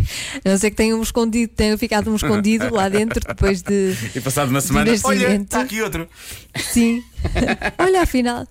a 0.45 0.49
não 0.49 0.57
ser 0.57 0.69
que 0.69 0.75
tenham 0.77 1.01
escondido, 1.01 1.51
tenham 1.53 1.77
ficado 1.77 2.09
um 2.09 2.15
escondido 2.15 2.73
lá 2.73 2.87
dentro 2.87 3.19
depois 3.27 3.61
de. 3.61 3.93
E 4.15 4.21
passado 4.21 4.49
uma 4.49 4.61
semana, 4.61 4.89
nascimento. 4.91 5.25
olha, 5.25 5.35
está 5.35 5.61
aqui 5.61 5.81
outro. 5.81 6.07
Sim. 6.57 7.03
Olha, 7.77 8.01
afinal. 8.01 8.47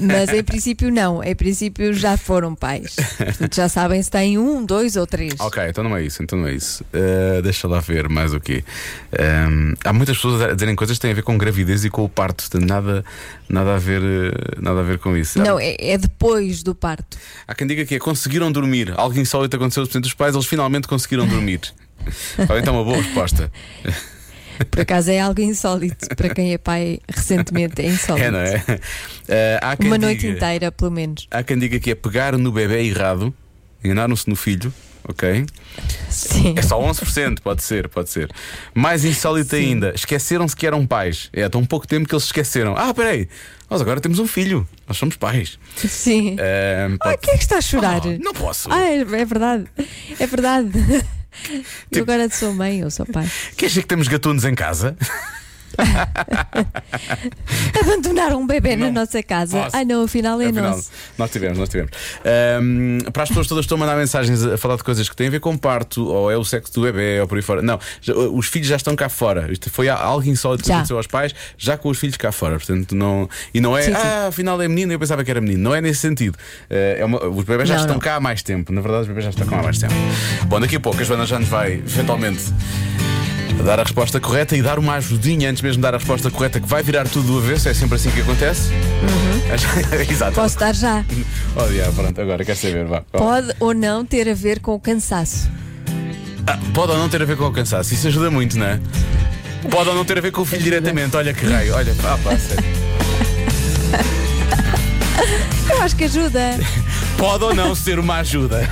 Mas 0.00 0.32
em 0.32 0.42
princípio 0.42 0.90
não. 0.90 1.22
Em 1.22 1.34
princípio 1.34 1.92
já 1.94 2.16
foram 2.16 2.54
pais. 2.54 2.96
Portanto, 3.16 3.54
já 3.54 3.68
sabem 3.68 4.02
se 4.02 4.10
têm 4.10 4.38
um, 4.38 4.64
dois 4.64 4.96
ou 4.96 5.06
três. 5.06 5.34
Ok, 5.38 5.62
então 5.68 5.82
não 5.84 5.96
é 5.96 6.02
isso, 6.02 6.22
então 6.22 6.38
não 6.38 6.48
é 6.48 6.54
isso. 6.54 6.84
Uh, 6.84 7.42
deixa 7.42 7.66
lá 7.66 7.80
ver 7.80 8.08
mais 8.08 8.34
o 8.34 8.40
quê. 8.40 8.64
Um, 9.48 9.74
há 9.84 9.92
muitas 9.92 10.16
pessoas 10.16 10.42
a 10.42 10.52
dizerem 10.54 10.74
coisas 10.74 10.96
que 10.98 11.02
têm 11.02 11.12
a 11.12 11.14
ver 11.14 11.22
com 11.22 11.36
gravidez 11.38 11.84
e 11.84 11.90
com 11.90 12.04
o 12.04 12.08
parto, 12.08 12.44
portanto, 12.44 12.68
nada, 12.68 13.04
nada, 13.48 13.74
a, 13.74 13.78
ver, 13.78 14.02
uh, 14.02 14.62
nada 14.62 14.80
a 14.80 14.82
ver 14.82 14.98
com 14.98 15.16
isso. 15.16 15.38
Não, 15.38 15.58
é, 15.58 15.76
é 15.78 15.98
depois 15.98 16.62
do 16.62 16.74
parto. 16.74 17.16
Há 17.46 17.54
quem 17.54 17.66
diga 17.66 17.84
que 17.84 17.94
é 17.94 17.98
conseguiram 17.98 18.50
dormir. 18.52 18.92
Algo 18.96 19.18
insólito 19.18 19.56
aconteceu 19.56 19.84
portanto, 19.84 20.04
os 20.04 20.14
pais, 20.14 20.34
eles 20.34 20.46
finalmente 20.46 20.86
conseguiram 20.86 21.26
dormir. 21.26 21.60
Olha, 22.48 22.60
então 22.60 22.74
uma 22.74 22.84
boa 22.84 22.96
resposta. 22.96 23.50
Por 24.70 24.80
acaso 24.80 25.10
é 25.10 25.20
algo 25.20 25.40
insólito. 25.40 26.06
Para 26.16 26.30
quem 26.34 26.52
é 26.52 26.58
pai 26.58 26.98
recentemente, 27.08 27.80
é 27.82 27.86
insólito. 27.86 28.26
É, 28.26 28.30
não 28.30 28.38
é? 28.40 28.56
Uh, 29.78 29.86
Uma 29.86 29.98
noite 29.98 30.20
diga- 30.22 30.32
inteira, 30.34 30.72
pelo 30.72 30.90
menos. 30.90 31.26
Há 31.30 31.42
quem 31.42 31.58
diga 31.58 31.78
que 31.78 31.90
é 31.90 31.94
pegar 31.94 32.36
no 32.36 32.50
bebê 32.52 32.82
errado, 32.84 33.32
enganaram-se 33.84 34.28
no 34.28 34.34
filho, 34.36 34.72
ok? 35.08 35.46
Sim. 36.10 36.54
É 36.56 36.62
só 36.62 36.80
11%, 36.80 37.40
pode 37.40 37.62
ser, 37.62 37.88
pode 37.88 38.10
ser. 38.10 38.30
Mais 38.74 39.04
insólito 39.04 39.54
ainda, 39.54 39.92
esqueceram-se 39.94 40.56
que 40.56 40.66
eram 40.66 40.86
pais. 40.86 41.28
É 41.32 41.44
há 41.44 41.50
tão 41.50 41.64
pouco 41.64 41.86
tempo 41.86 42.08
que 42.08 42.14
eles 42.14 42.24
se 42.24 42.28
esqueceram. 42.28 42.74
Ah, 42.76 42.92
peraí, 42.92 43.28
nós 43.70 43.80
agora 43.80 44.00
temos 44.00 44.18
um 44.18 44.26
filho, 44.26 44.66
nós 44.86 44.96
somos 44.96 45.16
pais. 45.16 45.58
Sim. 45.76 46.36
Ah, 46.40 46.96
pode- 46.98 47.18
quem 47.18 47.34
é 47.34 47.36
que 47.36 47.42
está 47.44 47.58
a 47.58 47.60
chorar? 47.60 48.00
Oh, 48.04 48.18
não 48.22 48.32
posso. 48.32 48.70
Ah, 48.72 48.82
é, 48.90 48.98
é 49.00 49.24
verdade. 49.24 49.66
É 50.18 50.26
verdade. 50.26 50.70
Eu 51.90 52.02
agora 52.02 52.28
sou 52.30 52.52
mãe, 52.52 52.80
eu 52.80 52.90
sou 52.90 53.06
pai. 53.06 53.30
Quer 53.56 53.66
dizer 53.68 53.82
que 53.82 53.88
temos 53.88 54.08
gatunos 54.08 54.44
em 54.44 54.54
casa? 54.54 54.96
Abandonar 57.80 58.32
um 58.34 58.46
bebê 58.46 58.76
na 58.76 58.86
Não 58.86 58.92
nossa 58.92 59.22
casa. 59.22 59.62
posso. 59.64 59.76
Ah, 59.76 59.84
não, 59.84 60.04
afinal 60.04 60.40
é 60.40 60.46
Afinal, 60.46 60.70
nosso. 60.70 60.90
nós 61.16 61.30
tivemos, 61.30 61.58
nós 61.58 61.68
tivemos. 61.68 61.90
Ahm, 62.24 63.10
para 63.12 63.22
as 63.22 63.28
pessoas 63.28 63.46
todas 63.46 63.64
estão 63.64 63.76
a 63.76 63.80
mandar 63.80 63.96
mensagens 63.96 64.42
a 64.44 64.56
falar 64.56 64.76
de 64.76 64.84
coisas 64.84 65.08
que 65.08 65.16
têm 65.16 65.28
a 65.28 65.30
ver 65.30 65.40
com 65.40 65.56
parto, 65.56 66.06
ou 66.06 66.30
é 66.30 66.36
o 66.36 66.44
sexo 66.44 66.72
do 66.74 66.82
bebê, 66.82 67.20
ou 67.20 67.28
por 67.28 67.36
aí 67.36 67.42
fora. 67.42 67.62
Não, 67.62 67.78
já- 68.00 68.14
os 68.14 68.46
filhos 68.46 68.68
já 68.68 68.76
estão 68.76 68.94
cá 68.96 69.08
fora. 69.08 69.50
Isto 69.52 69.70
foi 69.70 69.88
algo 69.88 70.26
insólito 70.28 70.62
que 70.62 70.68
Já. 70.68 70.76
aconteceu 70.76 70.96
aos 70.96 71.06
pais, 71.06 71.34
já 71.56 71.76
com 71.76 71.88
os 71.88 71.98
filhos 71.98 72.16
cá 72.16 72.32
fora. 72.32 72.56
Portanto, 72.56 72.94
não. 72.94 73.28
E 73.54 73.60
não 73.60 73.76
é, 73.76 73.82
Sim, 73.82 73.94
sim. 73.94 74.00
ah, 74.02 74.26
afinal 74.28 74.60
é 74.60 74.68
menino, 74.68 74.92
eu 74.92 74.98
pensava 74.98 75.22
que 75.24 75.30
era 75.30 75.40
menino. 75.40 75.62
Não 75.62 75.74
é 75.74 75.80
nesse 75.80 76.00
sentido. 76.00 76.36
Eh, 76.70 76.98
é 77.00 77.04
uma- 77.04 77.24
os 77.26 77.44
bebés 77.44 77.68
já 77.68 77.74
Não, 77.76 77.80
estão 77.82 77.94
não. 77.94 78.00
cá 78.00 78.16
há 78.16 78.20
mais 78.20 78.42
tempo. 78.42 78.72
Na 78.72 78.80
verdade, 78.80 79.02
os 79.02 79.08
bebés 79.08 79.24
já 79.24 79.30
estão 79.30 79.46
cá 79.46 79.60
há 79.60 79.62
mais 79.62 79.78
tempo. 79.78 79.94
Bom, 80.46 80.60
daqui 80.60 80.76
a 80.76 80.80
pouco 80.80 81.00
a 81.00 81.04
Joana 81.04 81.26
já 81.26 81.38
nos 81.38 81.48
vai, 81.48 81.74
eventualmente. 81.74 82.42
Dar 83.64 83.80
a 83.80 83.82
resposta 83.82 84.20
correta 84.20 84.56
e 84.56 84.62
dar 84.62 84.78
uma 84.78 84.94
ajudinha 84.94 85.50
antes 85.50 85.62
mesmo 85.62 85.76
de 85.76 85.82
dar 85.82 85.94
a 85.94 85.98
resposta 85.98 86.30
correta, 86.30 86.60
que 86.60 86.66
vai 86.66 86.82
virar 86.82 87.06
tudo 87.08 87.26
do 87.26 87.38
avesso, 87.38 87.68
é 87.68 87.74
sempre 87.74 87.96
assim 87.96 88.10
que 88.10 88.20
acontece. 88.20 88.70
Exato. 90.08 90.32
Posso 90.32 90.58
dar 90.58 90.74
já. 90.74 91.04
Oh, 91.56 91.64
yeah, 91.64 91.92
pronto, 91.92 92.20
agora 92.20 92.44
quer 92.44 92.56
saber, 92.56 92.86
vá. 92.86 93.02
Pode 93.12 93.52
ou 93.60 93.74
não 93.74 94.04
ter 94.04 94.28
a 94.28 94.34
ver 94.34 94.60
com 94.60 94.74
o 94.74 94.80
cansaço. 94.80 95.50
Ah, 96.46 96.58
pode 96.72 96.92
ou 96.92 96.98
não 96.98 97.08
ter 97.08 97.20
a 97.20 97.26
ver 97.26 97.36
com 97.36 97.44
o 97.44 97.52
cansaço, 97.52 97.92
isso 97.92 98.06
ajuda 98.08 98.30
muito, 98.30 98.58
não 98.58 98.66
é? 98.66 98.80
Pode 99.70 99.88
ou 99.88 99.94
não 99.94 100.04
ter 100.04 100.18
a 100.18 100.20
ver 100.20 100.32
com 100.32 100.42
o 100.42 100.44
filho 100.44 100.62
diretamente, 100.62 101.16
olha 101.16 101.34
que 101.34 101.46
raio, 101.46 101.74
olha, 101.74 101.94
ah, 102.04 102.18
pá, 102.24 102.36
sério. 102.38 102.64
Eu 105.70 105.82
acho 105.82 105.96
que 105.96 106.04
ajuda. 106.04 106.58
Pode 107.18 107.44
ou 107.44 107.54
não 107.54 107.74
ser 107.74 107.98
uma 107.98 108.16
ajuda. 108.18 108.60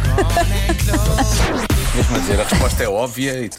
Mesmo 1.95 2.17
a 2.17 2.19
dizer, 2.19 2.41
a 2.41 2.45
resposta 2.45 2.83
é 2.83 2.89
óbvia 2.89 3.45
e 3.45 3.51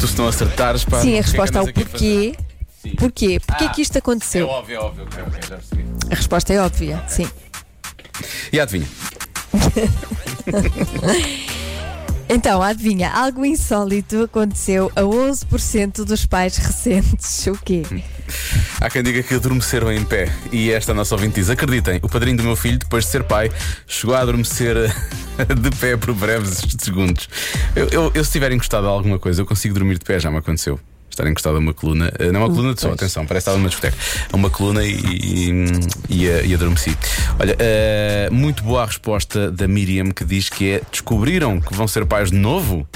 tu 0.00 0.06
se 0.08 0.16
não 0.18 0.26
acertares, 0.28 0.84
pá. 0.84 1.00
Sim, 1.00 1.14
a 1.14 1.18
é 1.18 1.20
resposta 1.20 1.58
ao 1.58 1.66
fazer? 1.66 1.84
porquê. 1.86 2.34
Porquê? 2.96 3.40
Porquê 3.46 3.64
Ah, 3.64 3.68
que 3.68 3.82
isto 3.82 3.96
É 3.96 3.98
aconteceu? 3.98 4.46
óbvio, 4.48 4.76
é 4.76 4.80
óbvio, 4.80 5.04
ok, 5.04 5.22
ok, 5.26 5.40
já 5.48 5.56
percebi. 5.56 5.84
A 6.10 6.14
resposta 6.14 6.52
é 6.52 6.60
óbvia, 6.60 7.04
sim. 7.08 7.28
E 8.52 8.58
adivinha? 8.58 8.88
Então, 12.32 12.62
adivinha, 12.62 13.10
algo 13.10 13.44
insólito 13.44 14.22
aconteceu 14.22 14.90
a 14.94 15.00
11% 15.02 16.04
dos 16.04 16.24
pais 16.26 16.56
recentes. 16.58 17.44
O 17.48 17.54
quê? 17.58 17.82
Há 18.80 18.88
quem 18.90 19.02
diga 19.02 19.22
que 19.22 19.34
adormeceram 19.34 19.92
em 19.92 20.04
pé. 20.04 20.32
E 20.52 20.70
esta 20.70 20.94
nossa 20.94 21.14
ouvinte 21.14 21.34
diz: 21.34 21.50
Acreditem, 21.50 21.98
o 22.02 22.08
padrinho 22.08 22.36
do 22.36 22.42
meu 22.42 22.56
filho, 22.56 22.78
depois 22.78 23.04
de 23.04 23.10
ser 23.10 23.24
pai, 23.24 23.50
chegou 23.86 24.14
a 24.14 24.20
adormecer 24.20 24.76
de 25.60 25.70
pé 25.76 25.96
por 25.96 26.14
breves 26.14 26.60
segundos. 26.78 27.28
Eu, 27.74 27.88
eu, 27.88 28.04
eu 28.06 28.24
se 28.24 28.28
estiver 28.28 28.52
encostado 28.52 28.86
a 28.86 28.90
alguma 28.90 29.18
coisa, 29.18 29.42
eu 29.42 29.46
consigo 29.46 29.74
dormir 29.74 29.98
de 29.98 30.04
pé, 30.04 30.18
já 30.18 30.30
me 30.30 30.38
aconteceu. 30.38 30.78
Estar 31.10 31.26
encostado 31.26 31.56
a 31.56 31.58
uma 31.58 31.74
coluna, 31.74 32.12
eh, 32.20 32.30
não 32.30 32.40
é 32.40 32.44
uma 32.44 32.54
coluna 32.54 32.72
de 32.72 32.80
som, 32.80 32.92
atenção, 32.92 33.26
parece 33.26 33.44
que 33.44 33.50
estava 33.50 33.58
numa 33.58 33.68
discoteca. 33.68 33.96
A 34.32 34.36
uma 34.36 34.48
coluna 34.48 34.84
e, 34.84 34.94
e, 34.94 35.50
e, 36.08 36.24
e 36.24 36.54
adormeci. 36.54 36.96
Olha, 37.38 37.56
eh, 37.58 38.28
muito 38.30 38.62
boa 38.62 38.84
a 38.84 38.86
resposta 38.86 39.50
da 39.50 39.66
Miriam 39.66 40.10
que 40.10 40.24
diz 40.24 40.48
que 40.48 40.70
é: 40.70 40.82
descobriram 40.90 41.60
que 41.60 41.74
vão 41.74 41.88
ser 41.88 42.06
pais 42.06 42.30
de 42.30 42.36
novo? 42.36 42.86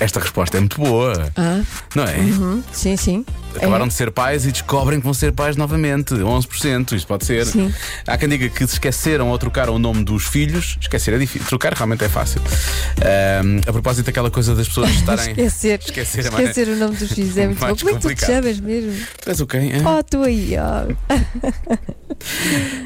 Esta 0.00 0.18
resposta 0.18 0.56
é 0.56 0.60
muito 0.60 0.80
boa, 0.80 1.30
Ah, 1.36 1.60
não 1.94 2.04
é? 2.04 2.16
hum, 2.18 2.62
sim, 2.72 2.96
sim. 2.96 3.24
Acabaram 3.54 3.84
É. 3.84 3.88
de 3.88 3.94
ser 3.94 4.10
pais 4.12 4.46
e 4.46 4.52
descobrem 4.52 4.98
que 4.98 5.04
vão 5.04 5.12
ser 5.12 5.32
pais 5.32 5.56
novamente. 5.56 6.14
11%, 6.14 6.92
isto 6.96 7.06
pode 7.06 7.26
ser. 7.26 7.44
Sim. 7.44 7.70
Há 8.06 8.16
quem 8.16 8.28
diga 8.28 8.48
que 8.48 8.66
se 8.66 8.74
esqueceram 8.74 9.28
ou 9.28 9.36
trocaram 9.38 9.74
o 9.74 9.78
nome 9.78 10.02
dos 10.04 10.24
filhos. 10.24 10.78
Esquecer 10.80 11.12
é 11.14 11.18
difícil. 11.18 11.46
Trocar 11.48 11.74
realmente 11.74 12.02
é 12.04 12.08
fácil. 12.08 12.40
Ahm, 13.02 13.60
a 13.66 13.72
propósito 13.72 14.06
daquela 14.06 14.30
coisa 14.30 14.54
das 14.54 14.68
pessoas 14.68 14.88
estarem. 14.94 15.30
Esquecer, 15.32 15.80
Esquecer 15.84 16.24
é 16.24 16.28
esquecer 16.28 16.68
o 16.68 16.76
nome 16.76 16.96
dos 16.96 17.12
filhos 17.12 17.36
é 17.36 17.46
muito 17.46 17.58
bom. 17.66 17.76
Como 17.76 17.90
é 17.90 17.94
que 17.94 18.00
tu 18.00 18.14
te 18.14 18.24
chamas 18.26 18.60
mesmo? 18.60 18.92
Tu 19.20 19.28
és 19.28 19.40
o 19.40 19.46
quem? 19.46 19.72
Oh, 19.86 20.02
tu 20.02 20.22
aí, 20.22 20.54
ó. 20.58 20.86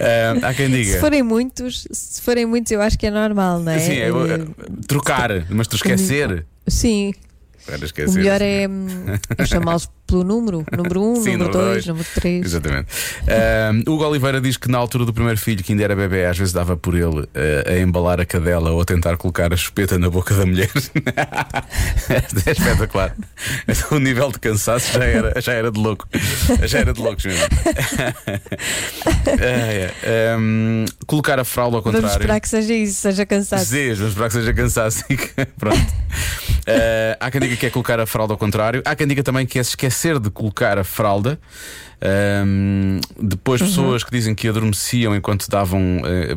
Ahm, 0.00 0.44
há 0.44 0.54
quem 0.54 0.70
diga. 0.70 0.92
Se 0.94 1.00
forem 1.00 1.22
muitos, 1.22 1.86
se 1.92 2.20
forem 2.22 2.46
muitos, 2.46 2.72
eu 2.72 2.80
acho 2.80 2.98
que 2.98 3.06
é 3.06 3.10
normal, 3.10 3.60
não 3.60 3.72
é? 3.72 3.78
Sim, 3.78 3.92
é, 3.92 4.08
Eh, 4.08 4.46
trocar, 4.88 5.30
mas 5.50 5.66
tu 5.68 5.76
esquecer. 5.76 6.46
Sim, 6.66 7.12
o 8.06 8.12
melhor 8.12 8.42
é, 8.42 8.66
é 9.38 9.46
chamá-los 9.46 9.88
pelo 10.06 10.22
número. 10.22 10.66
Número 10.76 11.00
1, 11.02 11.12
um, 11.12 11.16
Sim, 11.16 11.36
número 11.36 11.38
número 11.38 11.52
2, 11.52 11.72
dois. 11.72 11.86
número 11.86 12.06
3. 12.14 12.44
Exatamente. 12.44 12.88
Ahm, 13.26 13.82
Hugo 13.88 14.04
Oliveira 14.06 14.38
diz 14.38 14.58
que 14.58 14.70
na 14.70 14.76
altura 14.76 15.06
do 15.06 15.14
primeiro 15.14 15.38
filho, 15.40 15.64
que 15.64 15.72
ainda 15.72 15.82
era 15.84 15.96
bebê, 15.96 16.26
às 16.26 16.36
vezes 16.36 16.52
dava 16.52 16.76
por 16.76 16.94
ele 16.94 17.26
eh, 17.34 17.64
a 17.66 17.78
embalar 17.78 18.20
a 18.20 18.26
cadela 18.26 18.70
ou 18.70 18.82
a 18.82 18.84
tentar 18.84 19.16
colocar 19.16 19.50
a 19.52 19.56
chupeta 19.56 19.98
na 19.98 20.10
boca 20.10 20.34
da 20.34 20.44
mulher. 20.44 20.70
é 22.46 22.50
espetacular. 22.50 23.16
O 23.90 23.98
nível 23.98 24.30
de 24.30 24.38
cansaço 24.40 24.92
já 24.92 25.04
era, 25.04 25.40
já 25.40 25.52
era 25.54 25.70
de 25.72 25.80
louco. 25.80 26.06
Já 26.64 26.80
era 26.80 26.92
de 26.92 27.00
loucos 27.00 27.24
mesmo. 27.24 27.44
Ah, 29.26 29.72
é. 29.72 30.34
Ahm, 30.34 30.84
colocar 31.06 31.38
a 31.38 31.44
fralda 31.44 31.78
ao 31.78 31.82
Vamos 31.82 31.96
contrário. 32.00 32.20
esperar 32.20 32.40
que 32.40 32.48
seja 32.48 32.74
isso, 32.74 33.00
seja 33.00 33.24
cansado. 33.24 33.64
Sim, 33.64 33.94
vamos 33.94 34.08
esperar 34.10 34.26
que 34.28 34.34
seja 34.34 34.52
cansaço 34.52 35.04
Pronto. 35.58 36.03
Eh, 36.66 37.16
há 37.20 37.30
quem 37.30 37.40
diga 37.40 37.56
que 37.56 37.66
é 37.66 37.70
colocar 37.70 38.00
a 38.00 38.06
fralda 38.06 38.32
ao 38.34 38.38
contrário. 38.38 38.82
Há 38.84 38.94
quem 38.96 39.06
diga 39.06 39.22
também 39.22 39.44
que 39.46 39.58
é 39.58 39.62
se 39.62 39.70
esquecer 39.70 40.18
de 40.18 40.30
colocar 40.30 40.78
a 40.78 40.84
fralda. 40.84 41.38
Ahm, 42.06 43.00
depois, 43.20 43.60
Uhum. 43.60 43.66
pessoas 43.66 44.04
que 44.04 44.10
dizem 44.10 44.34
que 44.34 44.46
adormeciam 44.48 45.14
enquanto 45.16 45.48
davam. 45.48 46.02
eh, 46.04 46.36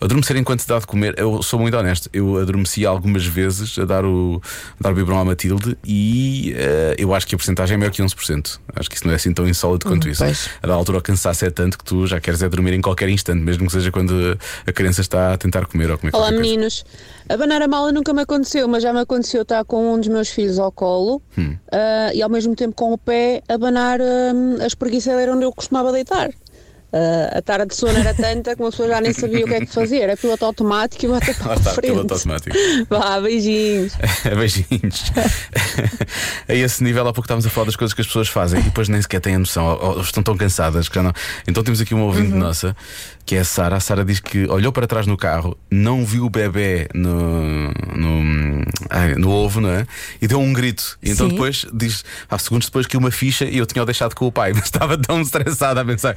adormecer 0.00 0.36
enquanto 0.36 0.60
se 0.60 0.68
dá 0.68 0.78
de 0.78 0.86
comer. 0.86 1.14
Eu 1.18 1.42
sou 1.42 1.58
muito 1.58 1.76
honesto. 1.76 2.08
Eu 2.12 2.38
adormeci 2.38 2.86
algumas 2.86 3.24
vezes 3.26 3.78
a 3.78 3.84
dar 3.84 4.04
o, 4.04 4.40
a 4.78 4.82
dar 4.82 4.92
o 4.92 4.94
biberon 4.94 5.18
à 5.18 5.24
Matilde 5.24 5.76
e 5.84 6.54
eh, 6.56 6.94
eu 6.98 7.12
acho 7.14 7.26
que 7.26 7.34
a 7.34 7.38
porcentagem 7.38 7.74
é 7.74 7.78
maior 7.78 7.90
que 7.90 8.00
11%. 8.02 8.58
Acho 8.76 8.88
que 8.88 8.96
isso 8.96 9.06
não 9.06 9.12
é 9.12 9.16
assim 9.16 9.32
tão 9.32 9.48
insólito 9.48 9.86
quanto 9.86 10.06
Hum, 10.06 10.10
isso. 10.10 10.22
pois. 10.22 10.48
A 10.62 10.66
da 10.66 10.74
altura 10.74 10.98
o 10.98 11.02
cansaço 11.02 11.44
é 11.44 11.50
tanto 11.50 11.78
que 11.78 11.84
tu 11.84 12.06
já 12.06 12.20
queres 12.20 12.40
é 12.42 12.48
dormir 12.48 12.72
em 12.74 12.80
qualquer 12.80 13.08
instante, 13.08 13.40
mesmo 13.42 13.66
que 13.66 13.72
seja 13.72 13.90
quando 13.90 14.38
a 14.66 14.72
criança 14.72 15.00
está 15.00 15.32
a 15.34 15.36
tentar 15.38 15.66
comer 15.66 15.90
ou 15.90 15.98
comer 15.98 16.14
Olá 16.14 16.28
qualquer 16.28 16.36
coisa. 16.44 16.84
Abanar 17.28 17.60
a 17.62 17.68
mala 17.68 17.92
nunca 17.92 18.12
me 18.12 18.22
aconteceu, 18.22 18.66
mas 18.68 18.82
já 18.82 18.92
me 18.92 19.00
aconteceu 19.00 19.42
estar 19.42 19.64
com 19.64 19.94
um 19.94 19.98
dos 19.98 20.08
meus 20.08 20.28
filhos 20.28 20.58
ao 20.58 20.72
colo 20.72 21.20
Hum. 21.36 21.56
ah, 21.70 22.10
e 22.14 22.22
ao 22.22 22.28
mesmo 22.30 22.54
tempo 22.54 22.74
com 22.74 22.92
o 22.92 22.98
pé 22.98 23.42
abanar 23.48 24.00
ah, 24.00 24.62
a 24.62 24.66
espreguiçadeira 24.66 25.32
onde 25.34 25.44
eu 25.44 25.52
costumava 25.52 25.92
deitar. 25.92 26.30
Ah, 26.92 27.38
a 27.38 27.42
tara 27.42 27.66
de 27.66 27.74
sono 27.74 27.98
era 27.98 28.14
tanta 28.14 28.56
que 28.56 28.62
uma 28.62 28.70
pessoa 28.70 28.88
já 28.88 29.00
nem 29.00 29.12
sabia 29.12 29.44
o 29.44 29.48
que 29.48 29.54
é 29.54 29.60
que 29.60 29.66
fazer. 29.72 29.98
Era 29.98 30.16
piloto 30.16 30.44
automático 30.44 31.04
e 31.04 31.08
bota 31.08 31.34
para 31.34 31.52
a 31.52 31.56
está, 31.56 31.70
frente. 31.72 31.90
piloto 31.92 32.14
automático. 32.14 32.56
Vá, 32.88 33.20
beijinhos. 33.20 33.92
Beijinhos. 34.24 35.12
a 36.48 36.54
esse 36.54 36.82
nível, 36.82 37.02
há 37.06 37.12
pouco 37.12 37.26
estávamos 37.26 37.46
a 37.46 37.50
falar 37.50 37.66
das 37.66 37.76
coisas 37.76 37.92
que 37.94 38.00
as 38.00 38.06
pessoas 38.06 38.28
fazem 38.28 38.60
e 38.60 38.62
depois 38.62 38.88
nem 38.88 39.00
sequer 39.02 39.20
têm 39.20 39.34
a 39.34 39.38
noção, 39.38 39.66
ou, 39.66 39.96
ou 39.96 40.00
estão 40.00 40.22
tão 40.22 40.36
cansadas 40.36 40.88
que 40.88 40.94
já 40.94 41.02
não. 41.02 41.12
Então 41.46 41.62
temos 41.62 41.80
aqui 41.80 41.94
uma 41.94 42.04
ouvinte 42.04 42.32
Uhum. 42.32 42.38
nossa, 42.38 42.76
que 43.24 43.36
é 43.36 43.40
a 43.40 43.44
Sara. 43.44 43.76
A 43.76 43.80
Sara 43.80 44.04
diz 44.04 44.20
que 44.20 44.46
olhou 44.48 44.72
para 44.72 44.86
trás 44.86 45.06
no 45.06 45.16
carro, 45.16 45.56
não 45.70 46.04
viu 46.04 46.24
o 46.24 46.30
bebê 46.30 46.88
no, 46.94 47.70
no, 47.94 48.64
ai, 48.90 49.14
no 49.14 49.30
ovo, 49.30 49.60
não 49.60 49.70
é? 49.70 49.86
E 50.20 50.26
deu 50.26 50.40
um 50.40 50.52
grito. 50.52 50.98
E 51.02 51.10
então 51.10 51.26
Sim. 51.28 51.34
depois 51.34 51.66
diz, 51.72 52.04
há 52.30 52.38
segundos 52.38 52.66
depois 52.68 52.86
que 52.86 52.96
uma 52.96 53.10
ficha 53.10 53.44
e 53.44 53.58
eu 53.58 53.66
tinha 53.66 53.82
o 53.82 53.86
deixado 53.86 54.14
com 54.14 54.26
o 54.26 54.32
pai, 54.32 54.52
mas 54.54 54.64
estava 54.64 54.96
tão 54.98 55.20
estressada 55.20 55.80
a 55.80 55.84
pensar, 55.84 56.16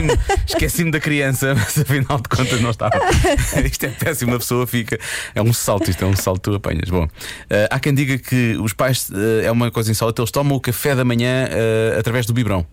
esqueci-me 0.00 0.18
esqueci 0.46 0.90
da 0.90 1.00
criança, 1.00 1.54
mas 1.56 1.78
afinal 1.78 2.18
de 2.20 2.28
contas 2.28 2.60
não 2.60 2.70
estava. 2.70 2.98
isto 3.64 3.86
é 3.86 3.88
péssimo, 3.88 4.32
uma 4.32 4.38
pessoa 4.38 4.66
fica. 4.66 4.98
É 5.34 5.42
um 5.42 5.52
salto, 5.52 5.90
isto 5.90 6.04
é 6.04 6.06
um 6.06 6.16
salto 6.16 6.38
que 6.42 6.50
tu 6.50 6.54
apanhas. 6.56 6.88
Bom, 6.90 7.08
eh, 7.50 7.68
há 7.70 7.78
quem 7.80 7.94
diga 7.94 8.18
que 8.18 8.56
os 8.60 8.72
pais 8.72 9.08
eh, 9.12 9.46
é 9.46 9.50
uma 9.50 9.70
coisa 9.70 9.90
insólita, 9.90 10.20
eles 10.22 10.30
tomam 10.30 10.56
o 10.56 10.60
café 10.60 10.94
da 10.94 11.04
manhã 11.04 11.48
eh, 11.50 11.96
através 11.98 12.26
do 12.26 12.32
biberão. 12.32 12.66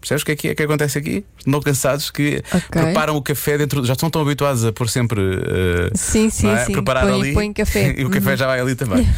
Percebes 0.00 0.22
o 0.22 0.26
que 0.26 0.32
é 0.32 0.36
que, 0.36 0.48
é 0.48 0.54
que 0.56 0.62
acontece 0.64 0.98
aqui? 0.98 1.24
Estão 1.38 1.60
cansados 1.60 2.10
que 2.10 2.42
Ok. 2.52 2.82
preparam 2.82 3.14
o 3.16 3.22
café 3.22 3.56
dentro. 3.56 3.84
Já 3.84 3.92
estão 3.92 4.10
tão 4.10 4.22
habituados 4.22 4.64
a 4.64 4.72
pôr 4.72 4.88
sempre. 4.88 5.20
eh, 5.20 5.90
Sim, 5.94 6.28
sim, 6.28 6.48
não 6.48 6.56
é? 6.56 6.64
sim. 6.64 6.72
Preparar 6.72 7.04
Põe- 7.06 7.20
ali 7.20 7.32
põe 7.32 7.52
café. 7.52 7.94
e 7.96 8.04
o 8.04 8.10
café 8.10 8.30
Uhum. 8.32 8.36
já 8.36 8.46
vai 8.48 8.58
ali 8.58 8.74
também. 8.74 9.08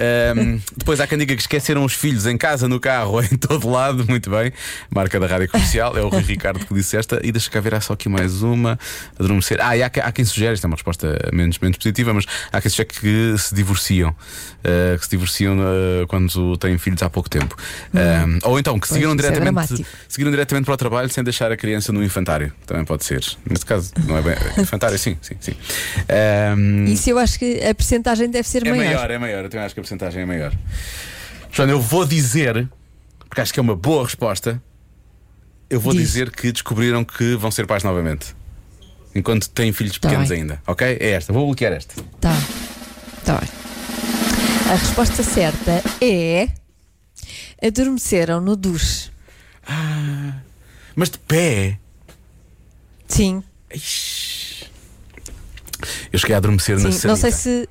Ahm, 0.00 0.58
depois 0.76 0.98
há 1.00 1.06
quem 1.06 1.18
diga 1.18 1.34
que 1.36 1.42
esqueceram 1.42 1.84
os 1.84 1.92
filhos 1.92 2.26
em 2.26 2.36
casa, 2.38 2.66
no 2.68 2.80
carro, 2.80 3.20
em 3.22 3.36
todo 3.36 3.68
lado. 3.68 4.06
Muito 4.08 4.30
bem. 4.30 4.52
Marca 4.94 5.20
da 5.20 5.26
rádio 5.26 5.48
comercial, 5.48 5.96
é 5.96 6.00
o 6.02 6.08
Rui 6.08 6.22
Ricardo 6.22 6.64
que 6.64 6.72
disse 6.74 6.96
esta. 6.96 7.20
E 7.22 7.30
deixa 7.30 7.50
cá 7.50 7.60
ver, 7.60 7.74
há 7.74 7.80
só 7.80 7.92
aqui 7.92 8.08
mais 8.08 8.42
uma. 8.42 8.78
Adormecer. 9.18 9.58
Ah, 9.60 9.76
e 9.76 9.82
há, 9.82 9.86
há 9.86 10.12
quem 10.12 10.24
sugere, 10.24 10.54
isto 10.54 10.64
é 10.64 10.66
uma 10.68 10.76
resposta 10.76 11.18
menos, 11.32 11.58
menos 11.58 11.76
positiva, 11.76 12.14
mas 12.14 12.24
há 12.50 12.60
quem 12.60 12.70
sugere 12.70 12.88
que 12.88 13.34
se 13.38 13.54
divorciam. 13.54 14.14
ah, 14.64 14.96
que 14.98 15.04
se 15.04 15.10
divorciam 15.10 15.56
ah, 15.60 16.06
quando 16.08 16.56
têm 16.56 16.78
filhos 16.78 17.02
há 17.02 17.10
pouco 17.10 17.28
tempo. 17.28 17.54
Ahm, 17.94 18.38
ou 18.44 18.58
então 18.58 18.74
que 18.80 18.88
Pois, 18.88 18.94
seguiram 18.94 19.12
é 19.12 19.16
diretamente, 19.16 19.42
dramático. 19.52 19.88
seguiram 20.08 20.30
diretamente 20.30 20.64
para 20.64 20.74
o 20.74 20.76
trabalho 20.76 21.10
sem 21.10 21.22
deixar 21.22 21.52
a 21.52 21.56
criança 21.56 21.92
no 21.92 22.02
infantário. 22.02 22.52
Também 22.66 22.84
pode 22.84 23.04
ser. 23.04 23.22
Neste 23.48 23.66
caso, 23.66 23.92
não 24.06 24.16
é 24.16 24.22
bem. 24.22 24.34
Infantário, 24.58 24.98
sim, 24.98 25.16
sim, 25.20 25.34
sim. 25.40 25.54
Ahm, 26.08 26.84
Isso 26.86 27.10
eu 27.10 27.18
acho 27.18 27.38
que 27.38 27.62
a 27.62 27.74
percentagem 27.74 28.30
deve 28.30 28.46
ser 28.48 28.66
é 28.66 28.70
maior. 28.70 28.84
maior, 28.94 29.10
é 29.10 29.18
maior. 29.18 29.44
Eu 29.44 29.50
também 29.50 29.66
acho 29.66 29.74
que 29.74 29.80
a 29.80 29.82
porcentagem 29.90 30.22
é 30.22 30.26
maior. 30.26 30.52
Joana, 31.50 31.72
eu 31.72 31.80
vou 31.80 32.06
dizer, 32.06 32.68
porque 33.28 33.40
acho 33.40 33.52
que 33.52 33.58
é 33.58 33.62
uma 33.62 33.74
boa 33.74 34.04
resposta, 34.04 34.62
eu 35.68 35.80
vou 35.80 35.92
Diz. 35.92 36.02
dizer 36.02 36.30
que 36.30 36.52
descobriram 36.52 37.04
que 37.04 37.34
vão 37.36 37.50
ser 37.50 37.66
pais 37.66 37.82
novamente. 37.82 38.34
Enquanto 39.14 39.48
têm 39.50 39.72
filhos 39.72 39.98
Tá 39.98 40.08
pequenos 40.08 40.28
bem. 40.28 40.42
ainda. 40.42 40.62
Ok? 40.66 40.86
É 41.00 41.10
esta. 41.10 41.32
Vou 41.32 41.46
bloquear 41.46 41.72
esta. 41.72 42.00
Tá. 42.20 42.32
Tá 43.24 43.38
bem. 43.38 43.48
A 44.70 44.74
resposta 44.76 45.22
certa 45.24 45.82
é. 46.00 46.48
Adormeceram 47.62 48.40
no 48.40 48.54
duche. 48.54 49.10
Mas 50.94 51.10
de 51.10 51.18
pé. 51.18 51.78
Sim, 53.08 53.42
Ixi. 53.74 54.66
Eu 56.12 56.18
cheguei 56.18 56.34
a 56.34 56.38
adormecer 56.38 56.78
na 56.78 56.92
sim. 56.92 57.06
Não 57.08 57.16
sei 57.16 57.32
sanita. 57.32 57.66
se. 57.66 57.68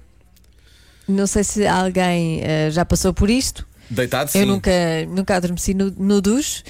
Não 1.10 1.26
sei 1.28 1.44
se 1.44 1.66
alguém 1.66 2.42
eh, 2.44 2.70
já 2.72 2.86
passou 2.86 3.14
por 3.14 3.30
isto. 3.30 3.68
Deitado, 3.90 4.30
sim. 4.30 4.40
Eu 4.42 4.46
nunca, 4.46 4.72
nunca 5.08 5.36
adormeci 5.36 5.74
no, 5.74 5.90
no 5.98 6.22
duche, 6.22 6.64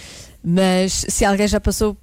mas 0.44 1.06
se 1.10 1.26
alguém 1.26 1.48
já 1.48 1.60
passou 1.60 1.98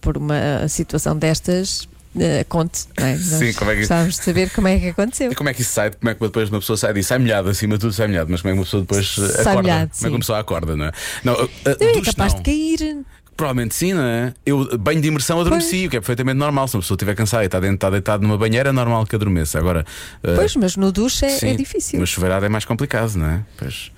por 0.00 0.16
uma 0.16 0.66
situação 0.68 1.14
destas, 1.16 1.86
eh, 2.18 2.42
conte. 2.48 2.86
Não 2.98 3.06
é? 3.06 3.16
Sim, 3.20 3.52
como 3.52 3.70
é 3.70 3.74
que- 3.74 3.80
Gostávamos 3.80 4.16
de 4.16 4.24
saber 4.24 4.50
como 4.50 4.66
é 4.68 4.78
que 4.78 4.88
aconteceu. 4.88 5.30
E 5.30 5.34
como 5.34 5.50
é 5.50 5.54
que 5.54 5.60
isso 5.60 5.72
sai? 5.72 5.90
Como 5.90 6.08
é 6.10 6.14
que 6.14 6.20
depois 6.20 6.48
uma 6.48 6.58
pessoa 6.60 6.76
sai 6.78 6.94
disso? 6.94 7.10
Sai 7.10 7.18
molhado, 7.18 7.50
acima 7.50 7.74
de 7.74 7.80
tudo 7.80 7.92
sai 7.92 8.08
molhado, 8.08 8.30
mas 8.30 8.40
como 8.40 8.50
é 8.50 8.54
que 8.54 8.58
uma 8.58 8.64
pessoa 8.64 8.80
depois 8.80 9.06
Sai 9.14 9.26
acorda? 9.42 9.52
molhado, 9.62 9.90
como 9.90 10.06
é 10.06 10.08
que 10.08 10.14
uma 10.14 10.18
pessoa 10.20 10.38
acorda, 10.40 10.76
não 10.76 10.84
é? 10.86 10.92
Não, 11.22 11.34
uh, 11.34 11.44
uh, 11.44 11.48
É 11.78 12.00
capaz 12.02 12.32
não. 12.32 12.42
de 12.42 12.44
cair. 12.44 12.96
Provavelmente 13.40 13.74
sim, 13.74 13.94
não 13.94 14.02
é? 14.02 14.34
Eu, 14.44 14.76
banho 14.76 15.00
de 15.00 15.08
imersão, 15.08 15.40
adormeci, 15.40 15.86
o 15.86 15.90
que 15.90 15.96
é 15.96 16.00
perfeitamente 16.00 16.36
normal. 16.36 16.68
Se 16.68 16.76
uma 16.76 16.82
pessoa 16.82 16.94
estiver 16.94 17.14
cansada 17.14 17.42
e 17.42 17.46
está, 17.46 17.58
dentro, 17.58 17.76
está 17.76 17.88
deitado 17.88 18.22
numa 18.22 18.36
banheira, 18.36 18.68
é 18.68 18.72
normal 18.72 19.06
que 19.06 19.16
adormeça. 19.16 19.58
Agora, 19.58 19.82
eh, 20.22 20.34
Pois, 20.36 20.54
mas 20.56 20.76
no 20.76 20.92
duche 20.92 21.24
é, 21.24 21.30
sim, 21.30 21.48
é 21.48 21.54
difícil. 21.54 21.98
Mas 22.00 22.10
chuveirado 22.10 22.44
é 22.44 22.50
mais 22.50 22.66
complicado, 22.66 23.16
não 23.16 23.24
é? 23.24 23.40
Pois. 23.56 23.90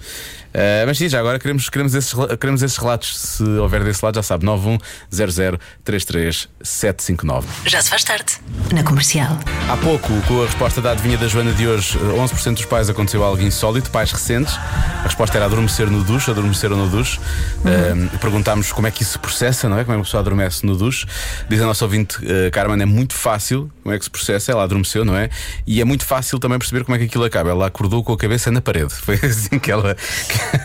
Eh, 0.54 0.84
mas 0.86 0.96
sim, 0.98 1.08
já 1.08 1.18
agora 1.18 1.38
queremos, 1.38 1.68
queremos, 1.68 1.94
esses, 1.94 2.14
queremos 2.38 2.62
esses 2.62 2.76
relatos. 2.76 3.18
Se 3.18 3.42
houver 3.42 3.82
desse 3.84 4.04
lado, 4.04 4.16
já 4.16 4.22
sabe, 4.22 4.44
910033759. 4.46 7.44
Já 7.66 7.82
se 7.82 7.90
faz 7.90 8.04
tarde. 8.04 8.38
Na 8.72 8.82
comercial. 8.82 9.38
Há 9.68 9.76
pouco, 9.76 10.08
com 10.22 10.42
a 10.42 10.46
resposta 10.46 10.80
da 10.80 10.92
adivinha 10.92 11.18
da 11.18 11.28
Joana 11.28 11.52
de 11.52 11.66
hoje, 11.66 11.98
11% 11.98 12.54
dos 12.54 12.64
pais 12.64 12.88
aconteceu 12.90 13.24
algo 13.24 13.42
insólito, 13.42 13.90
pais 13.90 14.12
recentes. 14.12 14.54
A 14.54 15.04
resposta 15.04 15.36
era 15.36 15.46
adormecer 15.46 15.90
no 15.90 16.04
duche, 16.04 16.30
adormeceram 16.30 16.76
no 16.76 16.88
duche. 16.88 17.18
Uhum. 17.64 18.08
Eh, 18.12 18.18
perguntámos 18.18 18.70
como 18.72 18.86
é 18.86 18.90
que 18.90 19.02
isso 19.02 19.12
se 19.12 19.18
processa, 19.18 19.68
não 19.68 19.78
é? 19.78 19.84
Como 19.84 19.92
é 19.92 19.96
que 19.96 19.98
uma 19.98 20.04
pessoa 20.04 20.20
adormece 20.20 20.64
no 20.66 20.76
duche. 20.76 21.06
Diz 21.48 21.60
a 21.60 21.66
nossa 21.66 21.84
ouvinte, 21.84 22.18
eh, 22.24 22.50
Carmen, 22.50 22.80
é 22.80 22.86
muito 22.86 23.14
fácil 23.14 23.70
como 23.82 23.94
é 23.94 23.98
que 23.98 24.04
se 24.04 24.10
processa. 24.10 24.52
Ela 24.52 24.64
adormeceu, 24.64 25.04
não 25.04 25.16
é? 25.16 25.28
E 25.66 25.80
é 25.80 25.84
muito 25.84 26.04
fácil 26.04 26.38
também 26.38 26.58
perceber 26.58 26.84
como 26.84 26.96
é 26.96 26.98
que 26.98 27.06
aquilo 27.06 27.24
acaba. 27.24 27.50
Ela 27.50 27.66
acordou 27.66 28.02
com 28.04 28.12
a 28.12 28.16
cabeça 28.16 28.50
na 28.50 28.60
parede. 28.60 28.94
Foi 29.02 29.16
assim 29.16 29.58
que 29.58 29.70
ela. 29.70 29.96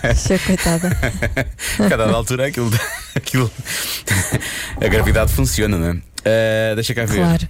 Puxa, 0.02 0.40
coitada. 0.40 0.98
a 1.80 1.90
cada 1.90 2.06
altura 2.12 2.48
aquilo, 2.48 2.72
aquilo 3.16 3.52
a 4.82 4.88
gravidade 4.88 5.32
funciona, 5.32 5.78
não 5.78 5.88
é? 5.88 5.98
Eh, 6.26 6.76
deixa 6.76 6.94
cá 6.94 7.06
ver. 7.06 7.16
Claro. 7.18 7.48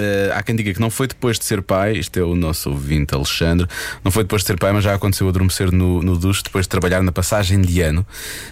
Eh, 0.00 0.32
há 0.34 0.42
quem 0.42 0.56
diga 0.56 0.72
que 0.72 0.80
não 0.80 0.88
foi 0.88 1.06
depois 1.06 1.38
de 1.38 1.44
ser 1.44 1.60
pai, 1.60 1.92
isto 1.92 2.18
é 2.18 2.22
o 2.22 2.34
nosso 2.34 2.70
ouvinte 2.70 3.14
Alexandre, 3.14 3.68
não 4.02 4.10
foi 4.10 4.24
depois 4.24 4.40
de 4.40 4.46
ser 4.46 4.58
pai, 4.58 4.72
mas 4.72 4.82
já 4.82 4.94
aconteceu 4.94 5.28
adormecer 5.28 5.70
no, 5.70 6.02
no 6.02 6.16
duche 6.16 6.42
depois 6.42 6.64
de 6.64 6.70
trabalhar 6.70 7.02
na 7.02 7.12
passagem 7.12 7.60
de 7.60 7.82
ano. 7.82 8.06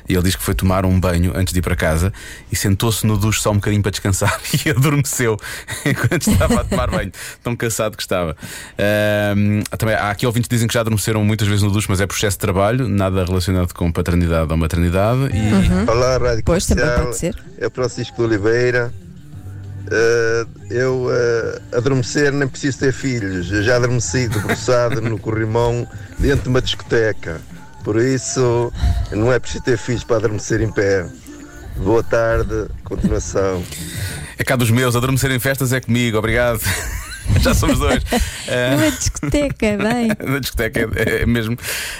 E 0.06 0.12
ele 0.12 0.22
diz 0.22 0.36
que 0.36 0.42
foi 0.42 0.54
tomar 0.54 0.84
um 0.84 1.00
banho 1.00 1.32
antes 1.34 1.54
de 1.54 1.60
ir 1.60 1.62
para 1.62 1.74
casa 1.74 2.12
e 2.52 2.56
sentou-se 2.56 3.06
no 3.06 3.16
duche 3.16 3.40
só 3.40 3.50
um 3.50 3.54
bocadinho 3.54 3.80
para 3.80 3.90
descansar 3.90 4.38
e 4.64 4.68
adormeceu 4.68 5.38
enquanto 5.86 6.30
estava 6.30 6.60
a 6.60 6.64
tomar 6.64 6.90
banho, 6.90 7.12
tão 7.42 7.56
cansado 7.56 7.96
que 7.96 8.02
estava. 8.02 8.36
Ahm, 8.78 9.62
também 9.78 9.94
há 9.94 10.10
aqui 10.10 10.26
ouvintes 10.26 10.48
que 10.48 10.54
dizem 10.54 10.68
que 10.68 10.74
já 10.74 10.80
adormeceram 10.80 11.24
muitas 11.24 11.48
vezes 11.48 11.62
no 11.62 11.70
duche, 11.70 11.86
mas 11.88 12.00
é 12.02 12.06
processo 12.06 12.36
de 12.36 12.40
trabalho, 12.40 12.86
nada 12.88 13.24
relacionado 13.24 13.72
com 13.72 13.90
paternidade 13.90 14.52
ou 14.52 14.58
maternidade. 14.58 15.30
E 15.34 15.90
Olá, 15.90 16.18
Rádio 16.18 16.42
Pois, 16.44 16.66
também 16.66 16.84
pode 16.84 17.16
ser. 17.16 17.34
É 17.58 17.70
Francisco 17.70 18.16
de 18.16 18.22
Oliveira. 18.22 18.92
Eh, 19.90 20.46
eu 20.70 21.08
eh, 21.10 21.60
adormecer 21.72 22.32
nem 22.32 22.46
preciso 22.48 22.78
ter 22.78 22.92
filhos. 22.92 23.50
Eu 23.50 23.62
já 23.62 23.76
adormeci 23.76 24.28
debruçado 24.28 25.00
no 25.00 25.18
corrimão 25.18 25.86
dentro 26.18 26.44
de 26.44 26.48
uma 26.48 26.60
discoteca. 26.60 27.40
Por 27.82 27.96
isso 27.96 28.72
não 29.12 29.32
é 29.32 29.38
preciso 29.38 29.64
ter 29.64 29.78
filhos 29.78 30.04
para 30.04 30.16
adormecer 30.16 30.60
em 30.60 30.70
pé. 30.70 31.06
Boa 31.76 32.02
tarde, 32.02 32.66
continuação. 32.84 33.62
é 34.36 34.44
cá 34.44 34.56
dos 34.56 34.70
meus, 34.70 34.96
adormecer 34.96 35.30
em 35.30 35.38
festas 35.38 35.72
é 35.72 35.80
comigo, 35.80 36.18
obrigado. 36.18 36.60
Já 37.40 37.54
somos 37.54 37.78
dois. 37.78 38.02
Numa 38.72 38.90
discoteca, 38.90 39.76
bem. 39.76 40.08
na 40.26 40.38
discoteca 40.38 40.88
é, 40.96 41.22
é 41.22 41.26
mesmo. 41.26 41.56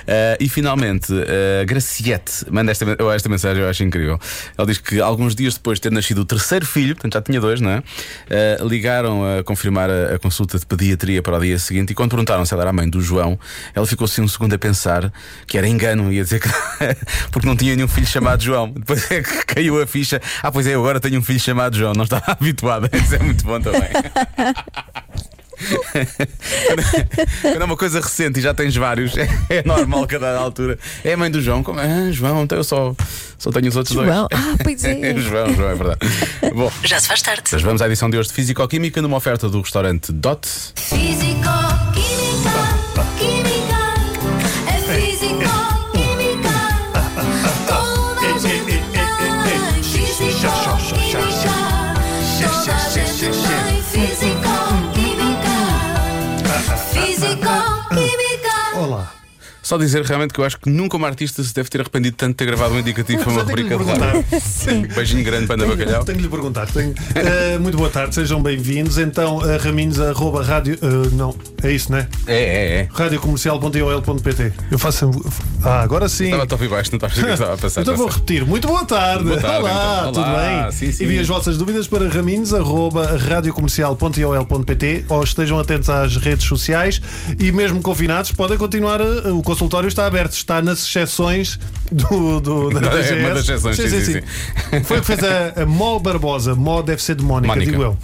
Ah, 0.06 0.37
e 0.40 0.49
finalmente, 0.49 1.12
a 1.12 1.64
Graciete 1.64 2.47
manda 2.50 2.70
esta, 2.73 2.85
oh, 3.00 3.12
esta 3.12 3.28
mensagem, 3.28 3.62
eu 3.62 3.68
acho 3.68 3.82
incrível. 3.85 4.18
Ela 4.56 4.66
diz 4.66 4.78
que 4.78 5.00
alguns 5.00 5.35
dias 5.35 5.54
depois 5.54 5.78
de 5.78 5.82
ter 5.82 5.92
nascido 5.92 6.18
o 6.18 6.25
terceiro 6.25 6.66
filho, 6.66 6.94
portanto 6.94 7.14
já 7.14 7.23
tinha 7.23 7.40
dois, 7.40 7.61
não 7.61 7.70
é? 7.70 7.82
Ah, 8.30 8.64
ligaram 8.64 9.38
a 9.38 9.44
confirmar 9.44 9.90
a, 9.90 10.14
a 10.14 10.18
consulta 10.18 10.58
de 10.58 10.66
pediatria 10.66 11.23
para 11.23 11.37
o 11.37 11.40
dia 11.40 11.58
seguinte 11.58 11.90
e 11.90 11.94
quando 11.94 12.11
perguntaram 12.11 12.44
se 12.44 12.52
ela 12.54 12.62
era 12.62 12.70
a 12.70 12.73
mãe 12.73 12.88
do 12.88 13.00
João, 13.00 13.38
ela 13.75 13.87
ficou 13.87 14.04
assim 14.04 14.23
um 14.23 14.28
segundo 14.28 14.54
a 14.54 14.58
pensar 14.58 15.12
que 15.47 15.56
era 15.56 15.66
engano, 15.68 16.12
ia 16.12 16.23
dizer 16.23 16.40
que. 16.40 16.49
porque 17.30 17.47
não 17.47 17.56
tinha 17.56 17.75
nenhum 17.75 17.88
filho 17.88 18.06
chamado 18.06 18.42
João. 18.42 18.70
Depois 18.70 19.11
é 19.11 19.23
que 19.23 19.47
caiu 19.47 19.80
a 19.80 19.87
ficha. 19.87 20.20
Ah, 20.42 20.50
pois 20.50 20.66
é, 20.66 20.75
eu 20.75 20.80
agora 20.80 21.00
tenho 21.00 21.18
um 21.18 21.23
filho 21.23 21.40
chamado 21.40 21.76
João, 21.76 21.92
não 21.94 22.04
estava 22.04 22.32
habituada. 22.32 22.90
Isso 22.92 23.14
é 23.14 23.18
muito 23.18 23.44
bom 23.44 23.61
também. 23.61 23.88
Quando 27.43 27.62
é 27.62 27.65
uma 27.65 27.77
coisa 27.77 28.00
recente 28.00 28.38
e 28.38 28.43
já 28.43 28.55
tens 28.55 28.75
vários, 28.77 29.17
é, 29.17 29.29
é 29.50 29.62
normal 29.65 30.07
que 30.07 30.17
a 30.17 30.19
dada 30.19 30.38
altura. 30.38 30.79
É 31.05 31.12
a 31.12 31.17
mãe 31.17 31.31
do 31.31 31.41
João, 31.41 31.62
como 31.62 31.81
é? 31.81 31.85
Ah, 32.09 32.12
João, 32.12 32.43
então 32.45 32.59
eu 32.59 32.65
só, 32.65 32.95
só 33.38 33.50
tenho 33.50 33.69
os 33.69 33.77
outros 33.77 33.95
João. 33.95 34.07
dois. 34.07 34.29
Ah, 34.33 34.57
pois 34.62 34.85
é. 34.85 35.15
João, 35.17 35.55
João, 35.55 35.71
é 35.71 35.75
verdade. 35.75 35.99
Bom, 36.55 36.71
Já 36.85 37.00
se 37.00 37.09
faz 37.09 37.23
tarde. 37.23 37.42
mas 37.53 37.62
vamos 37.62 37.83
à 37.83 37.87
edição 37.87 38.09
de 38.11 38.16
hoje 38.16 38.29
de 38.29 38.35
Físico-Química 38.35 39.03
numa 39.03 39.16
oferta 39.16 39.49
do 39.49 39.61
restaurante 39.61 40.12
Dot. 40.12 40.47
Físico, 40.77 41.49
Só 59.68 59.76
dizer 59.76 60.02
realmente 60.02 60.33
que 60.33 60.40
eu 60.40 60.46
acho 60.46 60.59
que 60.59 60.70
nunca 60.70 60.96
uma 60.96 61.07
artista 61.07 61.42
se 61.42 61.52
deve 61.52 61.68
ter 61.68 61.78
arrependido 61.83 62.16
tanto 62.16 62.31
de 62.31 62.37
ter 62.37 62.46
gravado 62.46 62.72
um 62.72 62.78
indicativo 62.78 63.18
para 63.22 63.31
uma 63.33 63.44
tenho 63.44 63.68
rubrica 63.68 63.85
de 63.85 64.00
rádio. 64.00 64.24
Beijinho 64.96 65.22
grande 65.22 65.46
para 65.46 65.62
Ana 65.62 65.66
Bacalhau. 65.76 66.04
Tenho 66.07 66.16
de 66.16 66.24
lhe 66.24 66.31
perguntar. 66.31 66.66
Tenho- 66.68 66.94
Eh, 67.14 67.59
muito 67.59 67.76
boa 67.76 67.90
tarde, 67.90 68.14
sejam 68.14 68.42
bem-vindos. 68.42 68.96
Então, 68.96 69.37
uh, 69.37 69.59
raminhos, 69.62 70.00
arroba 70.00 70.42
rádio. 70.42 70.78
eh, 70.81 71.11
não, 71.12 71.37
é 71.62 71.70
isso, 71.70 71.92
né? 71.92 72.09
É, 72.26 72.35
é, 72.35 72.81
é. 72.81 72.88
radiocomercial.ol.pt. 72.90 74.52
Eu 74.70 74.78
faço. 74.78 75.11
Ah, 75.62 75.83
agora 75.83 76.09
sim. 76.09 76.24
Estava 76.33 76.44
a 76.48 76.54
ouvir 76.54 76.68
baixo, 76.70 76.90
não 76.92 76.96
estava 76.96 77.12
a 77.12 77.16
ver 77.16 77.22
o 77.22 77.26
que 77.26 77.33
estava 77.35 77.52
a 77.52 77.59
passar. 77.59 77.83
Então 77.83 77.94
vou 77.94 78.09
repetir. 78.09 78.46
Muito 78.46 78.66
boa 78.68 78.87
tarde. 78.87 79.24
Boa 79.24 79.38
tarde, 79.38 79.59
Olá, 79.59 79.96
então. 80.00 80.12
tudo 80.12 80.24
Olá, 80.31 80.62
bem? 80.62 80.72
sim, 80.72 80.92
sim. 80.92 81.04
Enviem 81.04 81.20
as 81.20 81.28
vossas 81.28 81.59
dúvidas 81.59 81.87
para 81.87 82.09
raminhos, 82.09 82.54
arroba 82.54 83.18
radiocomercial.ol.pt 83.18 85.04
ou 85.11 85.22
estejam 85.22 85.59
atentos 85.59 85.90
às 85.90 86.16
redes 86.16 86.46
sociais 86.46 87.02
e 87.38 87.52
mesmo 87.52 87.83
confinados 87.83 88.33
podem 88.33 88.57
continuar. 88.57 89.00
eh, 89.02 89.28
O 89.31 89.42
consultório 89.59 89.88
está 89.88 90.07
aberto, 90.07 90.33
está 90.33 90.62
nas 90.62 90.87
exceções 90.87 91.59
do, 91.90 92.40
do, 92.40 92.71
da 92.79 92.79
É 92.79 93.03
DGS. 93.03 93.14
uma 93.21 93.29
das 93.35 93.42
exceções, 93.49 93.77
sim, 93.77 94.05
sim, 94.05 94.83
Foi 94.85 94.99
o 94.99 95.01
que 95.01 95.07
fez 95.07 95.21
a, 95.25 95.62
a 95.62 95.66
Mó 95.66 95.99
Barbosa. 95.99 96.55
Mó 96.55 96.81
deve 96.81 97.03
ser 97.03 97.16
de 97.16 97.25
Mónica, 97.25 97.53
Mónica. 97.55 97.71
digo 97.73 97.83
eu. 97.83 97.97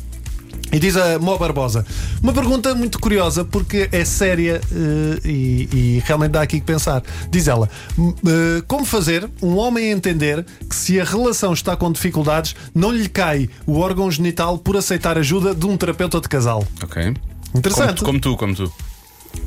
E 0.73 0.81
diz 0.81 0.97
a 0.97 1.21
Mó 1.21 1.37
Barbosa 1.39 1.87
uma 2.21 2.33
pergunta 2.33 2.75
muito 2.75 2.99
curiosa 2.99 3.45
porque 3.45 3.89
é 3.93 4.05
séria 4.05 4.61
eh, 4.73 5.21
e, 5.25 5.69
e 5.73 6.03
realmente 6.05 6.33
dá 6.33 6.43
aqui 6.43 6.59
que 6.59 6.67
pensar. 6.67 7.01
Diz 7.31 7.47
ela: 7.47 7.71
"M- 7.97 8.13
eh, 8.27 8.63
Como 8.67 8.85
fazer 8.85 9.29
um 9.41 9.57
homem 9.57 9.91
entender 9.93 10.45
que 10.69 10.75
se 10.75 10.99
a 11.01 11.05
relação 11.05 11.53
está 11.53 11.77
com 11.77 11.93
dificuldades, 11.93 12.57
não 12.75 12.91
lhe 12.91 13.09
cai 13.09 13.49
o 13.67 13.79
órgão 13.79 14.11
genital 14.11 14.59
por 14.59 14.77
aceitar 14.77 15.17
ajuda 15.17 15.55
de 15.55 15.65
um 15.67 15.77
terapeuta 15.77 16.21
de 16.21 16.29
casal? 16.29 16.67
Ok. 16.83 17.15
Interessante. 17.55 17.99
Como, 18.03 18.07
como 18.07 18.21
tu, 18.21 18.37
como 18.37 18.55
tu. 18.57 18.73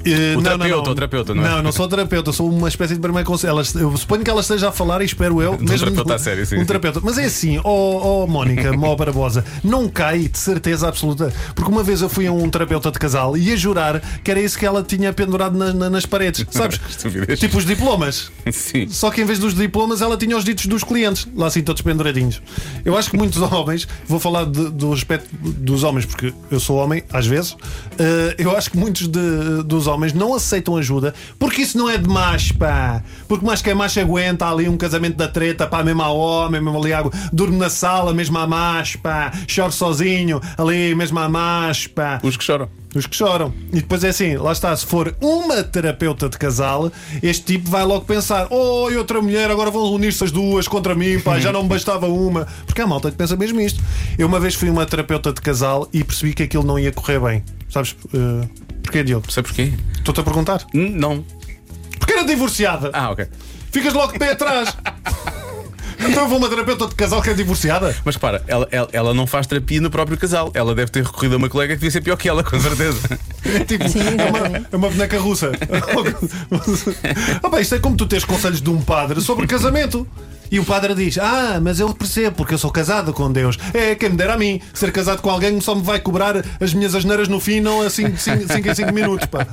Eh, 0.06 0.36
O 0.38 0.42
não, 0.42 0.44
terapeuta, 0.44 0.68
não, 0.68 0.84
não. 0.86 0.92
o 0.92 0.96
terapeuta, 0.96 1.36
não 1.36 1.46
é? 1.46 1.50
Não, 1.50 1.64
não 1.64 1.72
sou 1.72 1.88
terapeuta, 1.88 2.32
sou 2.32 2.50
uma 2.50 2.68
espécie 2.70 2.94
de 2.94 3.00
primeiro 3.00 3.28
conselho. 3.28 3.58
Eu 3.76 3.98
suponho 3.98 4.24
que 4.24 4.30
ela 4.30 4.42
esteja 4.42 4.70
a 4.70 4.72
falar 4.72 5.02
e 5.02 5.06
espero 5.06 5.42
eu. 5.42 5.58
mesmo 5.60 5.78
terapeuta 5.88 6.16
a 6.16 6.20
sério, 6.20 6.46
sim, 6.46 6.58
Um 6.58 6.66
terapeuta. 6.66 7.02
Mas 7.04 7.18
é 7.18 7.26
assim, 7.26 7.60
ó 7.64 8.24
oh, 8.24 8.28
Mónica, 8.28 8.72
Mó 8.74 8.96
Barbosa, 8.96 9.44
não 9.64 9.88
cai 9.90 10.28
de 10.28 10.38
certeza 10.38 10.88
absoluta. 10.88 11.34
Porque 11.56 11.70
uma 11.70 11.84
vez 11.84 12.02
eu 12.02 12.10
fui 12.10 12.26
a 12.28 12.32
um 12.32 12.50
terapeuta 12.50 12.92
de 12.92 13.00
casal 13.00 13.36
e 13.38 13.50
ia 13.50 13.58
jurar 13.58 14.02
que 14.24 14.32
era 14.32 14.40
isso 14.40 14.58
que 14.58 14.66
ela 14.66 14.82
tinha 14.84 15.12
pendurado 15.12 15.58
na- 15.58 15.74
na- 15.74 15.90
nas 15.90 16.06
paredes. 16.06 16.46
Sabes? 16.52 16.80
Tipo 17.40 17.58
os 17.58 17.66
diplomas. 17.66 18.32
Sim. 18.52 18.88
Só 18.90 19.12
que 19.12 19.22
em 19.22 19.26
vez 19.26 19.40
dos 19.40 19.54
diplomas, 19.54 20.02
ela 20.02 20.16
tinha 20.18 20.38
os 20.38 20.44
ditos 20.46 20.66
dos 20.68 20.84
clientes, 20.84 21.28
lá 21.36 21.48
assim 21.48 21.62
todos 21.62 21.82
penduradinhos. 21.82 22.42
Eu 22.86 22.98
acho 22.98 23.10
que 23.12 23.18
muitos 23.18 23.42
homens, 23.52 23.88
vou 24.08 24.20
falar 24.20 24.46
de- 24.46 24.70
do 24.70 24.94
aspecto 24.94 25.28
dos 25.42 25.84
homens, 25.84 26.06
porque 26.06 26.34
eu 26.50 26.60
sou 26.60 26.78
homem, 26.78 27.04
às 27.12 27.28
vezes, 27.28 27.56
eh, 28.00 28.36
eu 28.38 28.56
acho 28.56 28.72
que 28.72 28.78
muitos 28.78 29.08
de- 29.08 29.64
dos 29.66 29.77
homens 29.86 30.14
não 30.14 30.34
aceitam 30.34 30.76
ajuda, 30.76 31.14
porque 31.38 31.62
isso 31.62 31.78
não 31.78 31.88
é 31.90 31.98
de 31.98 32.10
macho, 32.10 32.58
pá. 32.58 33.04
Porque 33.28 33.46
mais 33.46 33.62
que 33.62 33.70
é 33.70 33.74
macho 33.74 34.00
aguenta 34.00 34.50
ali 34.50 34.68
um 34.68 34.78
casamento 34.78 35.18
da 35.18 35.28
treta, 35.28 35.68
pá, 35.68 35.84
mesmo 35.84 36.02
a 36.02 36.10
homem, 36.10 36.60
mesmo 36.60 36.80
ali 36.80 36.94
água, 36.94 37.12
durmo 37.32 37.58
na 37.58 37.70
sala, 37.70 38.14
mesmo 38.14 38.38
a 38.40 38.48
macho, 38.48 38.98
pá, 39.00 39.32
choro 39.48 39.72
sozinho, 39.72 40.42
ali 40.58 40.96
mesmo 40.96 41.20
a 41.20 41.30
macho, 41.30 41.90
pá. 41.92 42.20
Os 42.24 42.36
que 42.36 42.44
choram. 42.44 42.70
Os 42.96 43.06
que 43.06 43.16
choram. 43.16 43.54
E 43.72 43.76
depois 43.76 44.04
é 44.04 44.10
assim, 44.10 44.38
lá 44.38 44.52
está, 44.52 44.76
se 44.76 44.86
for 44.86 45.16
uma 45.22 45.62
terapeuta 45.64 46.30
de 46.30 46.38
casal, 46.38 46.92
este 47.22 47.44
tipo 47.44 47.70
vai 47.70 47.84
logo 47.84 48.06
pensar: 48.06 48.48
oh, 48.50 48.90
e 48.90 48.98
outra 48.98 49.22
mulher, 49.22 49.52
agora 49.52 49.70
vão 49.70 49.84
unir-se 49.94 50.24
as 50.24 50.32
duas 50.32 50.68
contra 50.68 50.96
mim, 50.96 51.20
pá, 51.20 51.40
já 51.40 51.52
não 51.52 51.64
me 51.64 51.70
bastava 51.70 52.08
uma. 52.08 52.48
Porque 52.66 52.82
há 52.82 52.88
malta 52.88 53.12
que 53.12 53.18
pensa 53.18 53.36
mesmo 53.36 53.60
isto. 53.60 53.84
Eu 54.18 54.28
uma 54.28 54.40
vez 54.40 54.56
fui 54.56 54.70
uma 54.70 54.86
terapeuta 54.86 55.32
de 55.32 55.42
casal 55.42 55.88
e 55.94 56.04
percebi 56.04 56.34
que 56.34 56.44
aquilo 56.44 56.64
não 56.64 56.80
ia 56.80 56.92
correr 56.92 57.20
bem. 57.20 57.44
Sabes? 57.70 57.96
Uh, 58.14 58.48
porquê, 58.88 59.04
Diogo? 59.04 59.32
Sei 59.32 59.44
porquê? 59.44 59.74
Estou-te 59.98 60.20
a 60.22 60.24
perguntar. 60.24 60.66
Hum, 60.74 60.92
Não. 60.96 61.24
Porque 62.00 62.14
era 62.14 62.24
divorciada. 62.24 62.90
Ah, 62.94 63.12
ok. 63.12 63.28
Ficas 63.72 63.94
logo 63.94 64.14
de 64.14 64.20
pé 64.20 64.32
atrás. 64.32 64.76
então 66.00 66.24
eu 66.24 66.30
vou 66.30 66.38
uma 66.38 66.48
terapeuta 66.48 66.88
de 66.88 66.96
casal 66.96 67.22
que 67.22 67.30
é 67.30 67.34
divorciada. 67.34 67.94
Mas 68.06 68.16
repara, 68.16 68.44
ela, 68.48 68.68
ela, 68.72 68.90
ela 68.94 69.14
não 69.14 69.28
faz 69.28 69.46
terapia 69.46 69.82
no 69.82 69.90
próprio 69.90 70.18
casal. 70.18 70.52
Ela 70.54 70.74
deve 70.74 70.90
ter 70.92 71.04
recorrido 71.04 71.36
a 71.36 71.38
uma 71.38 71.50
colega 71.50 71.74
que 71.74 71.80
devia 71.80 71.92
ser 71.92 72.02
pior 72.02 72.16
que 72.16 72.30
ela, 72.30 72.44
com 72.44 72.60
certeza. 72.60 73.00
Tipo, 73.68 73.88
Sim, 73.88 74.00
é, 74.00 74.26
uma, 74.30 74.40
exatamente. 74.40 74.68
é 74.72 74.76
uma 74.76 74.90
boneca 74.90 75.20
russa. 75.20 75.52
ah, 77.44 77.50
bem, 77.50 77.62
isto 77.62 77.76
é 77.76 77.80
como 77.80 77.96
tu 77.96 78.06
tens 78.06 78.24
conselhos 78.26 78.62
de 78.62 78.70
um 78.70 78.82
padre 78.82 79.22
sobre 79.22 79.48
casamento. 79.48 80.08
E 80.52 80.60
o 80.60 80.66
padre 80.66 80.94
diz: 80.96 81.18
Ah, 81.18 81.60
mas 81.62 81.80
eu 81.80 81.94
percebo, 81.94 82.36
porque 82.38 82.54
eu 82.54 82.58
sou 82.58 82.72
casado 82.72 83.14
com 83.14 83.32
Deus. 83.32 83.58
É, 83.74 83.96
quem 83.96 84.10
me 84.10 84.18
dera 84.18 84.34
a 84.34 84.38
mim. 84.38 84.62
Ser 84.74 84.92
casado 84.92 85.22
com 85.22 85.30
alguém 85.30 85.60
só 85.62 85.76
me 85.76 85.82
vai 85.82 86.00
cobrar 86.00 86.44
as 86.60 86.74
minhas 86.74 86.96
asneiras 86.96 87.28
no 87.28 87.40
fim, 87.40 87.60
não 87.60 87.82
a 87.82 87.90
5 87.90 88.10
em 88.10 88.76
5 88.76 88.94
minutos. 88.94 89.28
Pá. 89.28 89.46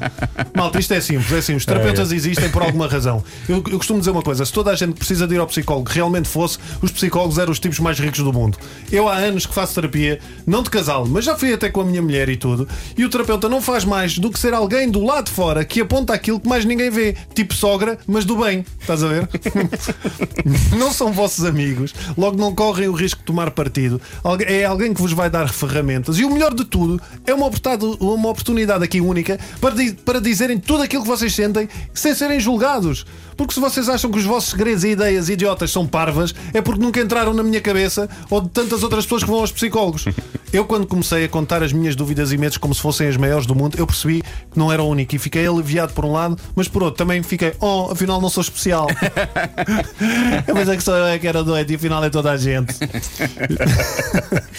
Malta, 0.54 0.78
isto 0.78 0.94
é 0.94 1.00
simples. 1.00 1.32
É 1.32 1.38
assim: 1.38 1.54
os 1.54 1.64
terapeutas 1.64 2.12
existem 2.12 2.48
por 2.50 2.62
alguma 2.62 2.86
razão. 2.86 3.22
Eu, 3.48 3.56
eu 3.56 3.78
costumo 3.78 3.98
dizer 3.98 4.10
uma 4.10 4.22
coisa: 4.22 4.44
se 4.44 4.52
toda 4.52 4.70
a 4.70 4.74
gente 4.74 4.94
precisa 4.94 5.26
de 5.26 5.34
ir 5.34 5.38
ao 5.38 5.46
psicólogo 5.46 5.88
realmente 5.90 6.28
fosse, 6.28 6.58
os 6.80 6.90
psicólogos 6.90 7.38
eram 7.38 7.52
os 7.52 7.58
tipos 7.58 7.78
mais 7.78 7.98
ricos 7.98 8.20
do 8.20 8.32
mundo. 8.32 8.58
Eu 8.90 9.08
há 9.08 9.16
anos 9.16 9.46
que 9.46 9.54
faço 9.54 9.74
terapia, 9.74 10.18
não 10.46 10.62
de 10.62 10.70
casal, 10.70 11.06
mas 11.06 11.24
já 11.24 11.36
fui 11.36 11.52
até 11.52 11.70
com 11.70 11.80
a 11.80 11.84
minha 11.84 12.02
mulher 12.02 12.28
e 12.28 12.36
tudo. 12.36 12.68
E 12.96 13.04
o 13.04 13.08
terapeuta 13.08 13.48
não 13.48 13.60
faz 13.60 13.84
mais 13.84 14.18
do 14.18 14.30
que 14.30 14.38
ser 14.38 14.54
alguém 14.54 14.90
do 14.90 15.04
lado 15.04 15.26
de 15.26 15.32
fora 15.32 15.64
que 15.64 15.80
aponta 15.80 16.12
aquilo 16.12 16.40
que 16.40 16.48
mais 16.48 16.64
ninguém 16.64 16.90
vê. 16.90 17.16
Tipo 17.34 17.54
sogra, 17.54 17.98
mas 18.06 18.24
do 18.24 18.36
bem. 18.36 18.64
Estás 18.80 19.02
a 19.02 19.08
ver? 19.08 19.28
não 20.84 20.92
são 20.92 21.12
vossos 21.12 21.44
amigos, 21.44 21.94
logo 22.16 22.36
não 22.36 22.54
correm 22.54 22.88
o 22.88 22.92
risco 22.92 23.20
de 23.20 23.24
tomar 23.24 23.50
partido. 23.50 24.00
É 24.46 24.64
alguém 24.64 24.92
que 24.92 25.00
vos 25.00 25.12
vai 25.12 25.30
dar 25.30 25.48
ferramentas. 25.48 26.18
E 26.18 26.24
o 26.24 26.30
melhor 26.30 26.52
de 26.52 26.64
tudo, 26.64 27.00
é 27.26 27.32
uma 27.32 27.46
oportunidade, 27.46 27.96
uma 28.00 28.28
oportunidade 28.28 28.84
aqui 28.84 29.00
única 29.00 29.38
para, 29.60 29.74
para 30.04 30.20
dizerem 30.20 30.58
tudo 30.58 30.82
aquilo 30.82 31.02
que 31.02 31.08
vocês 31.08 31.34
sentem 31.34 31.68
sem 31.94 32.14
serem 32.14 32.38
julgados. 32.38 33.06
Porque 33.36 33.54
se 33.54 33.60
vocês 33.60 33.88
acham 33.88 34.10
que 34.10 34.18
os 34.18 34.24
vossos 34.24 34.50
segredos 34.50 34.84
e 34.84 34.90
ideias 34.90 35.28
idiotas 35.28 35.72
são 35.72 35.86
parvas, 35.86 36.34
é 36.52 36.60
porque 36.60 36.80
nunca 36.80 37.00
entraram 37.00 37.32
na 37.32 37.42
minha 37.42 37.60
cabeça 37.60 38.08
ou 38.30 38.40
de 38.40 38.48
tantas 38.50 38.82
outras 38.82 39.04
pessoas 39.04 39.24
que 39.24 39.30
vão 39.30 39.40
aos 39.40 39.50
psicólogos. 39.50 40.04
Eu, 40.52 40.64
quando 40.64 40.86
comecei 40.86 41.24
a 41.24 41.28
contar 41.28 41.64
as 41.64 41.72
minhas 41.72 41.96
dúvidas 41.96 42.30
e 42.30 42.38
medos 42.38 42.58
como 42.58 42.72
se 42.72 42.80
fossem 42.80 43.08
as 43.08 43.16
maiores 43.16 43.44
do 43.44 43.56
mundo, 43.56 43.76
eu 43.76 43.84
percebi 43.84 44.22
que 44.22 44.56
não 44.56 44.70
era 44.70 44.80
o 44.80 44.88
único 44.88 45.16
e 45.16 45.18
fiquei 45.18 45.44
aliviado 45.44 45.92
por 45.92 46.04
um 46.04 46.12
lado, 46.12 46.38
mas 46.54 46.68
por 46.68 46.80
outro 46.80 46.96
também 46.96 47.24
fiquei, 47.24 47.54
oh, 47.58 47.88
afinal 47.90 48.20
não 48.20 48.30
sou 48.30 48.40
especial. 48.40 48.86
eu 50.46 50.54
que 50.76 50.82
só 50.82 50.96
eu 50.96 51.06
é 51.06 51.18
que 51.18 51.26
era 51.26 51.42
doente 51.42 51.72
e 51.72 51.76
afinal 51.76 52.02
é 52.04 52.10
toda 52.10 52.30
a 52.32 52.36
gente. 52.36 52.74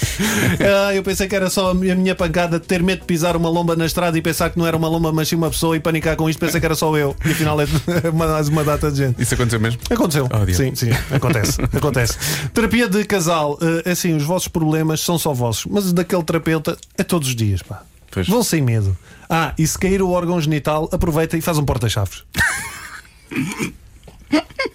Ah, 0.59 0.93
eu 0.93 1.03
pensei 1.03 1.27
que 1.27 1.35
era 1.35 1.49
só 1.49 1.71
a 1.71 1.73
minha 1.73 2.15
pancada 2.15 2.59
de 2.59 2.65
ter 2.65 2.81
medo 2.81 2.99
de 3.01 3.05
pisar 3.05 3.35
uma 3.35 3.49
lomba 3.49 3.75
na 3.75 3.85
estrada 3.85 4.17
e 4.17 4.21
pensar 4.21 4.49
que 4.49 4.57
não 4.57 4.65
era 4.65 4.75
uma 4.75 4.87
lomba, 4.87 5.11
mas 5.11 5.27
sim 5.27 5.35
uma 5.35 5.49
pessoa 5.49 5.75
e 5.75 5.79
panicar 5.79 6.15
com 6.15 6.29
isto. 6.29 6.39
Pensei 6.39 6.59
que 6.59 6.65
era 6.65 6.75
só 6.75 6.95
eu. 6.97 7.15
E 7.25 7.31
afinal 7.31 7.59
é 7.59 7.65
mais 8.13 8.47
uma 8.47 8.63
data 8.63 8.91
de 8.91 8.97
gente. 8.97 9.21
Isso 9.21 9.33
aconteceu 9.33 9.59
mesmo? 9.59 9.79
Aconteceu. 9.89 10.29
Oh, 10.31 10.53
sim, 10.53 10.73
sim, 10.73 10.89
acontece. 11.11 11.61
acontece. 11.61 12.17
Terapia 12.53 12.87
de 12.87 13.03
casal, 13.03 13.57
eh, 13.61 13.91
assim, 13.91 14.15
os 14.15 14.23
vossos 14.23 14.47
problemas 14.47 15.01
são 15.01 15.17
só 15.17 15.33
vossos, 15.33 15.65
mas 15.65 15.91
daquele 15.91 16.23
terapeuta 16.23 16.77
é 16.97 17.03
todos 17.03 17.27
os 17.27 17.35
dias, 17.35 17.61
pá. 17.61 17.83
Pois. 18.11 18.27
Vão 18.27 18.43
sem 18.43 18.61
medo. 18.61 18.97
Ah, 19.29 19.53
e 19.57 19.67
se 19.67 19.77
cair 19.77 20.01
o 20.01 20.11
órgão 20.11 20.39
genital, 20.39 20.89
aproveita 20.91 21.35
e 21.35 21.41
faz 21.41 21.57
um 21.57 21.65
porta-chaves. 21.65 22.23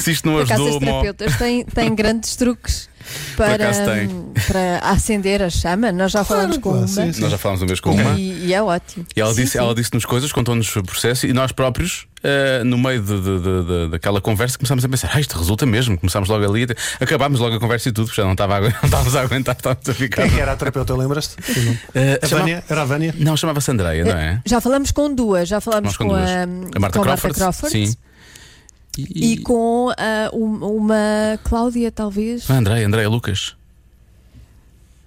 Se 0.00 0.10
isto 0.12 0.26
não 0.26 0.34
Por 0.36 0.44
acaso, 0.44 0.62
ajudou, 0.62 0.80
terapeutas 0.80 1.36
têm, 1.36 1.64
têm 1.64 1.94
grandes 1.94 2.36
truques 2.36 2.88
para, 3.36 3.70
hum, 4.10 4.32
para 4.48 4.78
acender 4.90 5.40
a 5.42 5.48
chama. 5.48 5.92
Nós 5.92 6.10
já 6.10 6.24
falamos 6.24 6.58
com 6.58 6.72
pá, 6.72 6.78
uma. 6.78 6.88
sim, 6.88 7.12
sim. 7.12 7.20
nós 7.20 7.30
já 7.30 7.38
falámos 7.38 7.62
uma 7.62 7.68
vez 7.68 7.78
com 7.80 7.92
uma. 7.92 8.18
E, 8.18 8.46
e 8.46 8.54
é 8.54 8.60
ótimo. 8.62 9.06
E 9.14 9.20
ela 9.20 9.32
Sim, 9.32 9.44
disse, 9.44 9.58
disse-nos 9.76 10.04
coisas, 10.04 10.32
contou-nos 10.32 10.74
o 10.74 10.82
processo 10.82 11.24
e 11.26 11.32
nós 11.32 11.52
próprios, 11.52 12.06
eh, 12.24 12.64
no 12.64 12.76
meio 12.76 13.00
de, 13.00 13.14
de- 13.20 13.38
de- 13.40 13.64
de- 13.64 13.88
daquela 13.92 14.20
conversa, 14.20 14.58
começámos 14.58 14.84
a 14.84 14.88
pensar: 14.88 15.10
ah, 15.14 15.20
isto 15.20 15.38
resulta 15.38 15.64
mesmo. 15.64 15.96
Começámos 15.96 16.28
logo 16.28 16.44
ali, 16.44 16.66
acabámos 17.00 17.38
logo 17.38 17.54
a 17.54 17.60
conversa 17.60 17.88
e 17.88 17.92
tudo, 17.92 18.06
porque 18.06 18.20
já 18.20 18.24
não, 18.24 18.32
estava 18.32 18.58
não 18.60 18.68
estávamos 18.68 19.14
a 19.14 19.20
aguentar, 19.22 19.54
estávamos 19.56 19.88
a 19.88 19.94
ficar. 19.94 20.22
Quem 20.22 20.32
é 20.32 20.34
que 20.34 20.40
era 20.40 20.52
a 20.52 20.56
terapeuta, 20.56 20.96
lembras-te? 20.96 21.36
Eh, 21.94 22.18
A 22.20 22.26
chama- 22.26 22.40
Vânia? 22.42 22.64
Era 22.68 22.82
a 22.82 22.84
Vânia? 22.84 23.14
Não, 23.18 23.36
chamava-se 23.36 23.70
Andreia, 23.70 24.04
não 24.04 24.16
é? 24.18 24.40
Já 24.44 24.60
falamos 24.60 24.90
com 24.90 25.14
duas, 25.14 25.48
já 25.48 25.60
falamos 25.60 25.96
com 25.96 26.04
com, 26.08 26.10
duas. 26.14 26.28
a, 26.28 26.42
A 26.42 26.80
Marta 26.80 26.98
com 26.98 27.04
Crawford, 27.04 27.36
Crawford 27.38 27.70
sim. 27.72 27.96
E 28.98 29.38
com 29.38 29.90
ah, 29.96 30.30
um- 30.32 30.64
uma 30.76 31.38
Cláudia, 31.44 31.90
talvez. 31.92 32.48
Andreia, 32.50 32.86
Andreia 32.86 33.08
Lucas. 33.08 33.54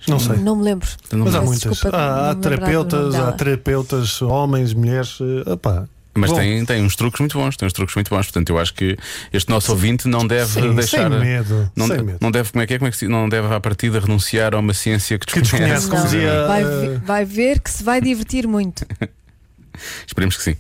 Não 0.08 0.18
sei. 0.20 0.38
Não 0.38 0.56
me 0.56 0.64
lembro. 0.64 0.88
Não 1.12 1.26
Mas 1.26 1.36
há 1.36 1.42
muitas. 1.42 1.70
desculpa 1.72 1.90
de 1.98 2.04
Há, 2.04 2.30
há 2.32 2.36
terapeutas, 2.36 3.16
há 3.16 3.32
terapeutas, 3.34 4.22
homens, 4.22 4.74
mulheres. 4.74 5.18
eh, 5.46 5.52
Epá. 5.54 5.88
Mas 6.16 6.32
Bom, 6.32 6.38
tem, 6.38 6.66
tem 6.66 6.84
uns 6.84 6.96
truques 6.96 7.20
muito 7.20 7.38
bons, 7.38 7.56
tem 7.56 7.68
uns 7.68 7.72
truques 7.74 7.96
muito 7.96 8.10
bons. 8.10 8.26
Portanto, 8.26 8.50
eu 8.50 8.58
acho 8.58 8.74
que 8.74 8.98
este 9.32 9.50
nosso 9.50 9.72
ouvinte 9.72 10.08
não 10.08 10.26
deve 10.26 10.52
Sim, 10.62 10.74
deixar. 10.76 11.10
sem 11.12 11.20
medo, 11.20 11.72
Não, 11.76 11.88
sem 11.88 12.02
medo. 12.02 12.18
não 12.20 12.32
deve, 12.32 12.52
como 12.52 12.64
é 12.64 12.68
que 12.68 12.74
é? 12.74 12.78
Como 12.80 12.88
é 12.88 12.92
que 12.92 12.98
se- 12.98 13.08
não 13.08 13.30
deve 13.30 13.54
à 13.54 13.60
partida 13.60 14.00
renunciar 14.00 14.56
a 14.56 14.60
uma 14.60 14.74
ciência 14.74 15.20
que 15.20 15.28
Que 15.28 15.42
desconhece, 15.42 15.88
desconhece. 15.88 15.88
como 15.90 16.02
Não, 16.02 16.10
dizia. 16.10 16.48
vai, 16.48 16.62
eh, 16.64 16.66
ver, 16.66 17.00
vai 17.00 17.26
ver 17.26 17.60
que 17.60 17.70
se 17.70 17.84
vai 17.84 18.02
divertir 18.02 18.48
muito. 18.48 18.86
Esperemos 20.08 20.36
que 20.36 20.44
sim. 20.44 20.56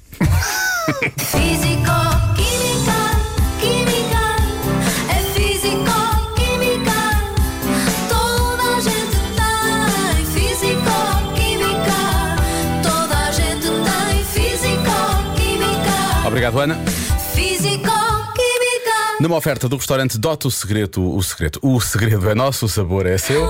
Físico, 1.18 1.92
química, 2.36 2.99
Obrigado, 16.40 16.60
Ana. 16.62 16.78
Numa 19.20 19.36
oferta 19.36 19.68
do 19.68 19.76
restaurante 19.76 20.18
Dota 20.18 20.48
o 20.48 20.52
Segredo, 20.52 21.14
o 21.14 21.22
segredo, 21.22 21.60
o 21.62 21.82
segredo 21.82 22.30
é 22.30 22.34
nosso, 22.34 22.66
o 22.66 22.70
sabor 22.70 23.06
é 23.06 23.18
seu. 23.18 23.46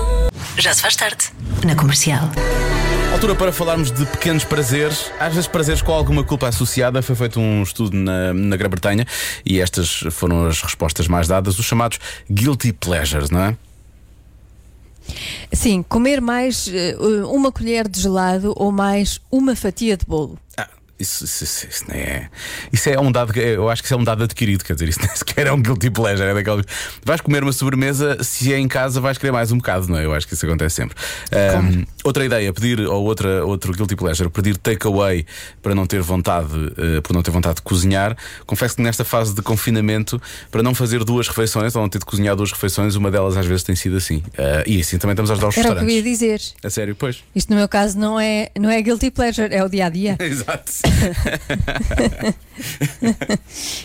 Já 0.58 0.74
se 0.74 0.82
faz 0.82 0.96
tarde. 0.96 1.30
Na 1.64 1.76
comercial. 1.76 2.28
Altura 3.12 3.36
para 3.36 3.52
falarmos 3.52 3.92
de 3.92 4.04
pequenos 4.06 4.42
prazeres, 4.42 5.08
às 5.20 5.32
vezes 5.32 5.46
prazeres 5.46 5.82
com 5.82 5.92
alguma 5.92 6.24
culpa 6.24 6.48
associada. 6.48 7.00
Foi 7.00 7.14
feito 7.14 7.38
um 7.38 7.62
estudo 7.62 7.96
na, 7.96 8.34
na 8.34 8.56
Grã-Bretanha 8.56 9.06
e 9.46 9.60
estas 9.60 10.02
foram 10.10 10.46
as 10.46 10.60
respostas 10.60 11.06
mais 11.06 11.28
dadas, 11.28 11.60
os 11.60 11.66
chamados 11.66 12.00
guilty 12.28 12.72
pleasures, 12.72 13.30
não 13.30 13.40
é? 13.40 13.56
Sim, 15.52 15.84
comer 15.84 16.20
mais 16.20 16.68
eh, 16.72 16.96
uma 17.24 17.52
colher 17.52 17.86
de 17.86 18.00
gelado 18.00 18.52
ou 18.56 18.72
mais 18.72 19.20
uma 19.30 19.54
fatia 19.54 19.96
de 19.96 20.04
bolo. 20.04 20.36
Ah, 20.56 20.68
isso, 21.00 21.24
isso, 21.24 21.44
isso, 21.44 21.66
isso 21.68 21.84
não 21.88 21.94
é. 21.96 22.28
Isso 22.72 22.88
é 22.90 23.00
um 23.00 23.10
dado. 23.10 23.36
Eu 23.38 23.68
acho 23.68 23.82
que 23.82 23.86
isso 23.86 23.94
é 23.94 23.96
um 23.96 24.04
dado 24.04 24.24
adquirido, 24.24 24.64
quer 24.64 24.74
dizer, 24.74 24.88
isso 24.88 25.00
nem 25.04 25.14
sequer 25.14 25.46
é 25.46 25.52
um 25.52 25.60
guilty 25.60 25.90
pleasure. 25.90 26.28
É 26.28 26.34
daqueles. 26.34 26.66
Vais 27.04 27.20
comer 27.20 27.42
uma 27.42 27.52
sobremesa, 27.52 28.22
se 28.22 28.52
é 28.52 28.58
em 28.58 28.68
casa, 28.68 29.00
vais 29.00 29.18
querer 29.18 29.32
mais 29.32 29.50
um 29.52 29.56
bocado, 29.58 29.88
não 29.88 29.98
é? 29.98 30.04
Eu 30.04 30.14
acho 30.14 30.26
que 30.28 30.34
isso 30.34 30.44
acontece 30.46 30.76
sempre. 30.76 30.96
Ahm, 31.32 31.84
outra 32.04 32.24
ideia, 32.24 32.52
pedir, 32.52 32.80
ou 32.80 33.04
outra, 33.04 33.44
outro 33.44 33.72
guilty 33.72 33.96
pleasure, 33.96 34.28
pedir 34.30 34.56
takeaway 34.56 35.24
para 35.62 35.74
não 35.74 35.86
ter 35.86 36.00
vontade, 36.02 36.48
eh, 36.76 37.00
por 37.00 37.12
não 37.12 37.22
ter 37.22 37.30
vontade 37.30 37.56
de 37.56 37.62
cozinhar. 37.62 38.16
Confesso 38.46 38.76
que 38.76 38.82
nesta 38.82 39.04
fase 39.04 39.34
de 39.34 39.42
confinamento, 39.42 40.20
para 40.50 40.62
não 40.62 40.74
fazer 40.74 41.04
duas 41.04 41.28
refeições, 41.28 41.74
ou 41.74 41.82
não 41.82 41.88
ter 41.88 41.98
de 41.98 42.04
cozinhar 42.04 42.36
duas 42.36 42.52
refeições, 42.52 42.94
uma 42.94 43.10
delas 43.10 43.36
às 43.36 43.46
vezes 43.46 43.62
tem 43.62 43.74
sido 43.74 43.96
assim. 43.96 44.22
Ah, 44.36 44.62
e 44.66 44.80
assim 44.80 44.98
também 44.98 45.12
estamos 45.12 45.30
a 45.30 45.34
ajudar 45.34 45.48
os 45.48 45.56
Era 45.56 45.72
o 45.72 45.76
que 45.76 45.82
eu 45.84 45.88
ia 45.88 46.02
restaurantes. 46.02 46.20
dizer. 46.20 46.40
A 46.64 46.70
sério, 46.70 46.94
pois. 46.94 47.22
Isto 47.34 47.50
no 47.50 47.56
meu 47.56 47.68
caso 47.68 47.98
não 47.98 48.18
é, 48.18 48.50
não 48.58 48.70
é 48.70 48.80
guilty 48.82 49.10
pleasure, 49.10 49.52
é 49.54 49.64
o 49.64 49.68
dia 49.68 49.86
a 49.86 49.88
dia. 49.88 50.16
Exato. 50.20 50.72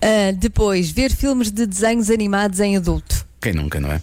Ah, 0.00 0.32
depois, 0.36 0.90
ver 0.90 1.10
filmes 1.10 1.50
de 1.50 1.66
desenhos 1.66 2.10
animados 2.10 2.60
em 2.60 2.76
adulto. 2.76 3.26
Quem 3.40 3.52
nunca, 3.52 3.80
não 3.80 3.90
é? 3.90 4.00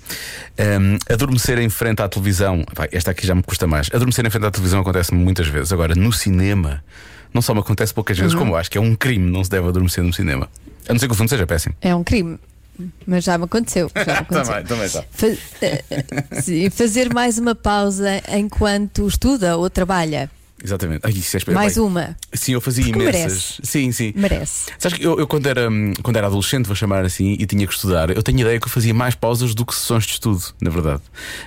Ahm, 0.58 0.98
adormecer 1.10 1.58
em 1.60 1.69
frente 1.69 2.02
à 2.02 2.10
televisão. 2.10 2.65
Vai, 2.76 2.89
esta 2.91 3.12
aqui 3.12 3.26
já 3.26 3.34
me 3.34 3.41
custa 3.41 3.65
mais. 3.65 3.88
Adormecer 3.93 4.26
em 4.26 4.30
frente 4.30 4.45
à 4.45 4.52
televisão 4.52 4.82
acontece-me 4.82 5.24
muitas 5.24 5.48
vezes. 5.48 5.72
Agora, 5.72 5.95
no 5.95 6.12
cinema, 6.12 6.84
não 7.34 7.41
só 7.41 7.54
me 7.54 7.62
acontece 7.62 7.93
poucas 7.93 8.17
vezes, 8.17 8.34
Uhum. 8.34 8.39
como 8.39 8.52
eu 8.54 8.58
acho 8.58 8.69
que 8.69 8.78
é 8.78 8.82
um 8.82 8.93
crime, 8.95 9.32
não 9.32 9.41
se 9.43 9.50
deve 9.50 9.67
adormecer 9.69 10.04
no 10.04 10.12
cinema. 10.12 10.50
A 10.89 10.93
não 10.93 11.00
ser 11.00 11.08
que 11.08 11.13
o 11.13 11.15
filme 11.15 11.30
seja 11.30 11.48
péssimo. 11.48 11.74
É 11.82 11.95
um 11.95 12.04
crime. 12.04 12.38
Mas 13.08 13.24
já 13.24 13.38
me 13.38 13.45
aconteceu. 13.45 13.89
Já 13.95 14.06
me 14.06 14.12
aconteceu. 14.19 14.63
também 14.65 14.86
está. 14.86 15.04
Fa- 15.12 15.28
eh, 15.62 15.84
eh, 15.91 16.69
fazer 16.69 17.13
mais 17.13 17.38
uma 17.38 17.56
pausa 17.56 18.22
enquanto 18.38 19.08
estuda 19.08 19.56
ou 19.56 19.69
trabalha. 19.69 20.30
Exatamente. 20.63 21.02
Ai, 21.04 21.12
é 21.13 21.54
Mais 21.54 21.76
bem, 21.76 21.84
uma. 21.84 22.15
Sim, 22.34 22.54
eu 22.54 22.62
fazia 22.62 22.84
Porque 22.84 23.00
imensas. 23.00 23.22
merece. 23.22 23.54
Sim, 23.63 23.91
sim. 23.91 24.13
Merece. 24.15 24.72
Sabes 24.78 24.98
que 24.98 25.06
eu, 25.06 25.19
eu 25.19 25.28
quando, 25.28 25.48
era, 25.48 25.69
hum, 25.69 25.93
quando 26.04 26.17
era 26.17 26.28
adolescente, 26.28 26.65
vou 26.65 26.76
chamar 26.76 27.06
assim, 27.06 27.36
e 27.39 27.45
tinha 27.45 27.65
que 27.65 27.74
estudar, 27.74 28.10
eu 28.10 28.22
tenho 28.22 28.38
a 28.39 28.41
ideia 28.41 28.60
que 28.60 28.65
eu 28.67 28.69
fazia 28.72 28.93
mais 28.93 29.15
pausas 29.15 29.54
do 29.56 29.65
que 29.65 29.74
sessões 29.74 30.06
de 30.06 30.13
estudo, 30.13 30.43
na 30.62 30.69
verdade. 30.69 31.02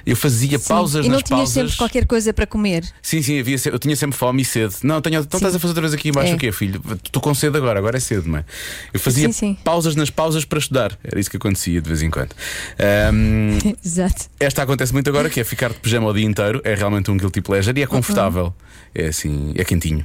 Eu 0.06 0.16
fazia 0.16 0.58
Sim. 0.58 0.68
pausas 0.68 1.04
e 1.04 1.08
não 1.08 1.16
nas 1.16 1.22
tinhas 1.24 1.38
pausas. 1.40 1.54
sempre 1.54 1.76
qualquer 1.76 2.06
coisa 2.06 2.32
para 2.32 2.46
comer. 2.46 2.84
Sim, 3.02 3.22
sim, 3.22 3.38
havia, 3.38 3.56
eu 3.66 3.78
tinha 3.78 3.94
sempre 3.96 4.16
fome 4.16 4.42
e 4.42 4.44
sede. 4.44 4.76
Não, 4.82 5.00
tenho, 5.00 5.20
então 5.20 5.38
estás 5.38 5.54
a 5.54 5.58
fazer 5.58 5.70
outra 5.70 5.82
vez 5.82 5.94
aqui 5.94 6.08
embaixo 6.08 6.32
É. 6.32 6.34
o 6.34 6.38
quê, 6.38 6.50
filho? 6.52 6.80
Estou 7.04 7.20
com 7.22 7.34
sede 7.34 7.56
agora, 7.56 7.78
agora 7.78 7.96
é 7.96 8.00
cedo, 8.00 8.28
não 8.28 8.38
é? 8.38 8.44
Eu 8.92 9.00
fazia 9.00 9.26
Sim, 9.28 9.32
sim. 9.32 9.58
pausas 9.62 9.94
nas 9.94 10.10
pausas 10.10 10.44
para 10.44 10.58
estudar. 10.58 10.98
Era 11.04 11.20
isso 11.20 11.30
que 11.30 11.36
acontecia 11.36 11.80
de 11.80 11.88
vez 11.88 12.02
em 12.02 12.10
quando. 12.10 12.30
Ahm, 12.78 13.58
Exato. 13.84 14.26
esta 14.40 14.62
acontece 14.62 14.92
muito 14.92 15.08
agora, 15.08 15.28
que 15.30 15.40
é 15.40 15.44
ficar 15.44 15.68
de 15.70 15.76
pijama 15.78 16.08
o 16.08 16.12
dia 16.12 16.24
inteiro. 16.24 16.60
É 16.64 16.74
realmente 16.74 17.10
um 17.10 17.16
guilty 17.16 17.40
pleasure 17.40 17.78
e 17.78 17.82
é 17.82 17.86
confortável. 17.86 18.54
É 19.02 19.08
assim, 19.08 19.52
é 19.56 19.64
quentinho. 19.64 20.04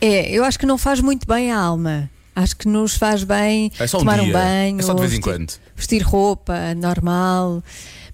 É, 0.00 0.30
eu 0.30 0.44
acho 0.44 0.58
que 0.58 0.66
não 0.66 0.76
faz 0.78 1.00
muito 1.00 1.26
bem 1.26 1.52
à 1.52 1.58
alma. 1.58 2.10
Acho 2.34 2.56
que 2.56 2.66
nos 2.66 2.96
faz 2.96 3.24
bem 3.24 3.70
É 3.78 3.84
um 3.84 3.88
tomar 3.88 4.18
um 4.20 4.24
dia. 4.24 4.32
banho, 4.32 4.80
É 4.80 4.82
só 4.82 4.94
de 4.94 5.00
vez 5.00 5.12
em 5.12 5.16
vestir, 5.16 5.32
quando. 5.32 5.52
vestir 5.76 6.02
roupa 6.02 6.74
normal. 6.74 7.62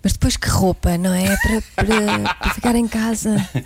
Mas 0.02 0.12
depois 0.12 0.36
que 0.36 0.48
roupa, 0.48 0.98
não 0.98 1.12
é? 1.14 1.36
Para, 1.36 1.62
para, 1.76 2.34
para 2.34 2.54
ficar 2.54 2.74
em 2.74 2.86
casa. 2.88 3.36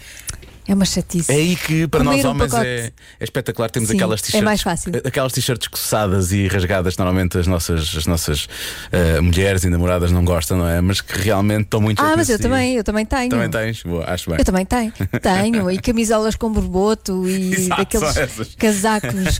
É 0.66 0.75
uma 0.75 0.85
chatice. 0.85 1.31
É 1.33 1.35
aí 1.35 1.57
que 1.57 1.88
para 1.88 2.05
Comer 2.05 2.16
nós 2.18 2.25
um 2.25 2.29
homens 2.31 2.51
pacote- 2.53 2.68
é, 2.68 2.92
é 3.18 3.25
espetacular. 3.25 3.68
Temos 3.70 3.88
Sim, 3.88 3.96
aquelas 3.96 4.20
é 4.20 4.22
t-shirts. 4.22 4.44
mais 4.44 4.62
fácil. 4.62 4.92
Aquelas 5.05 5.33
t-shirts 5.33 5.66
coçadas 5.68 6.31
e 6.31 6.46
rasgadas, 6.46 6.94
que 6.94 7.01
normalmente 7.01 7.37
as 7.37 7.46
nossas, 7.48 7.94
as 7.96 8.07
nossas 8.07 8.48
eh, 8.92 9.20
mulheres 9.20 9.64
e 9.64 9.68
namoradas 9.68 10.12
não 10.12 10.25
gostam, 10.25 10.57
não 10.59 10.68
é? 10.68 10.81
Mas 10.81 11.01
que 11.01 11.18
realmente 11.18 11.62
estão 11.64 11.81
muito 11.81 12.01
Ah, 12.01 12.14
mas 12.16 12.29
eu 12.29 12.38
também, 12.38 12.77
eu 12.77 12.85
também 12.85 13.05
tenho. 13.05 13.29
Também 13.31 13.51
tens? 13.51 13.83
Boa, 13.83 14.05
acho 14.09 14.31
bem. 14.31 14.38
Eu 14.38 14.44
também 14.44 14.64
tenho. 14.64 14.92
Tenho. 15.20 15.70
E 15.70 15.79
camisolas 15.81 16.37
com 16.37 16.53
borboto 16.53 17.29
e 17.29 17.55
Exato, 17.59 17.79
daqueles 17.83 18.55
casacos. 18.57 19.38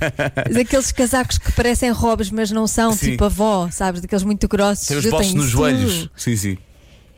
daqueles 0.53 0.91
casacos 0.93 1.39
que 1.39 1.53
parecem 1.53 1.91
robes, 1.93 2.31
mas 2.31 2.51
não 2.51 2.67
são, 2.67 2.93
Sim. 2.93 3.13
tipo 3.13 3.25
avó, 3.25 3.69
sabes? 3.71 4.01
Daqueles 4.01 4.25
muito 4.25 4.49
grossos. 4.49 4.89
Tem 4.89 4.97
os 4.97 5.07
bolsos 5.07 5.35
nos 5.35 5.45
isso 5.47 5.53
joelhos. 5.53 5.95
tudo. 5.99 6.11
Sim, 6.17 6.37
sim. 6.37 6.59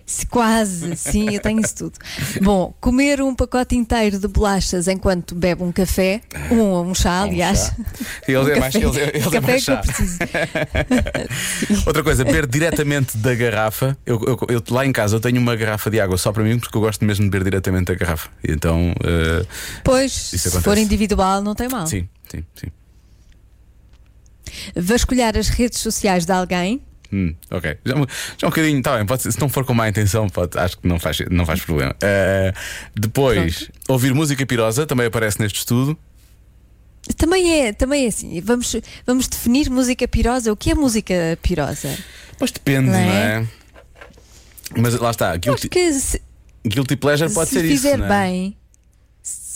Se- 0.07 0.27
Quase, 0.27 0.97
sim, 0.97 1.31
eu 1.35 1.41
tenho 1.41 1.61
isso 1.61 1.75
tudo. 1.77 1.99
Bom, 2.43 2.75
comer 2.81 3.23
um 3.23 3.35
pacote 3.35 3.75
inteiro 3.75 4.19
de 4.19 4.29
bolachas 4.29 4.87
enquanto 4.87 5.35
bebe 5.35 5.63
um 5.63 5.73
café, 5.73 6.21
um, 6.51 6.81
um 6.91 6.95
chá, 6.95 7.23
aliás. 7.23 7.59
chá. 7.69 7.75
Eles 8.29 8.49
é 8.49 8.61
mais, 8.61 8.75
café. 8.75 8.87
eles, 8.87 8.97
eles 8.97 9.27
é 9.27 9.31
Café 9.31 9.41
mais 9.41 9.65
que 9.65 9.71
eu 9.71 9.75
chá. 9.77 9.81
preciso. 9.81 10.19
Outra 11.87 12.03
coisa, 12.03 12.23
beber 12.25 12.47
diretamente 12.47 13.17
da 13.17 13.35
garrafa. 13.35 13.97
Eu, 14.05 14.21
eu- 14.27 14.39
eu- 14.57 14.63
lá 14.71 14.85
em 14.85 14.93
casa 14.93 15.17
eu 15.17 15.21
tenho 15.21 15.41
uma 15.41 15.57
garrafa 15.57 15.91
de 15.91 15.99
água 15.99 16.19
só 16.19 16.33
para 16.33 16.43
mim, 16.45 16.59
porque 16.59 16.77
eu 16.77 16.81
gosto 16.83 17.03
mesmo 17.05 17.25
de 17.25 17.31
beber 17.31 17.45
diretamente 17.45 17.87
da 17.87 17.95
garrafa. 17.95 18.29
Então, 18.47 18.93
eh, 19.03 19.47
Pois, 19.83 20.13
se 20.13 20.51
for 20.61 20.77
individual, 20.77 21.41
não 21.43 21.55
tem 21.55 21.69
mal. 21.69 21.87
sim, 21.87 22.07
sim, 22.31 22.45
sim. 22.55 22.67
Vasculhar 24.77 25.37
as 25.37 25.49
redes 25.49 25.79
sociais 25.81 26.25
de 26.27 26.33
alguém. 26.33 26.83
Hum, 27.15 27.33
ok. 27.51 27.77
Já, 27.85 27.95
um- 27.95 28.07
já 28.39 28.47
um 28.49 28.51
bocadinho, 28.51 28.83
tá 28.83 28.97
bem, 28.97 29.07
pode 29.07 29.23
se 29.23 29.41
não 29.41 29.49
for 29.49 29.65
com 29.65 29.73
má 29.73 29.89
intenção, 29.89 30.29
pode- 30.29 30.59
acho 30.59 30.79
que 30.79 30.89
não 30.89 30.99
faz, 30.99 31.19
não 31.31 31.47
faz 31.47 31.61
problema. 31.61 31.95
Eh, 32.03 32.53
depois, 32.95 33.71
ouvir 33.89 34.13
música 34.13 34.45
pirosa 34.45 34.85
também 34.85 35.07
aparece 35.07 35.41
neste 35.41 35.59
estudo. 35.59 35.97
Também 37.17 37.61
é, 37.67 37.73
também 37.73 38.07
é 38.07 38.09
assim. 38.09 38.41
Vamos, 38.41 38.75
vamos 39.07 39.29
definir 39.29 39.71
música 39.71 40.09
pirosa. 40.09 40.51
O 40.53 40.57
que 40.57 40.71
é 40.71 40.75
música 40.75 41.39
pirosa? 41.43 41.97
Pois 42.39 42.51
depende, 42.51 42.87
não 42.87 42.93
Não 42.95 42.99
é? 42.99 43.47
é? 44.75 44.81
Mas 44.81 44.95
lá 44.99 45.11
está, 45.11 45.37
guilty, 45.37 45.51
acho 45.61 45.69
que 45.69 45.93
se, 45.93 46.21
guilty 46.67 46.97
pleasure 46.97 47.33
pode 47.33 47.51
se 47.51 47.57
ser 47.61 47.65
isso. 47.67 47.97
não 47.97 48.07
é? 48.07 48.09
bem, 48.09 48.51
se 48.51 48.64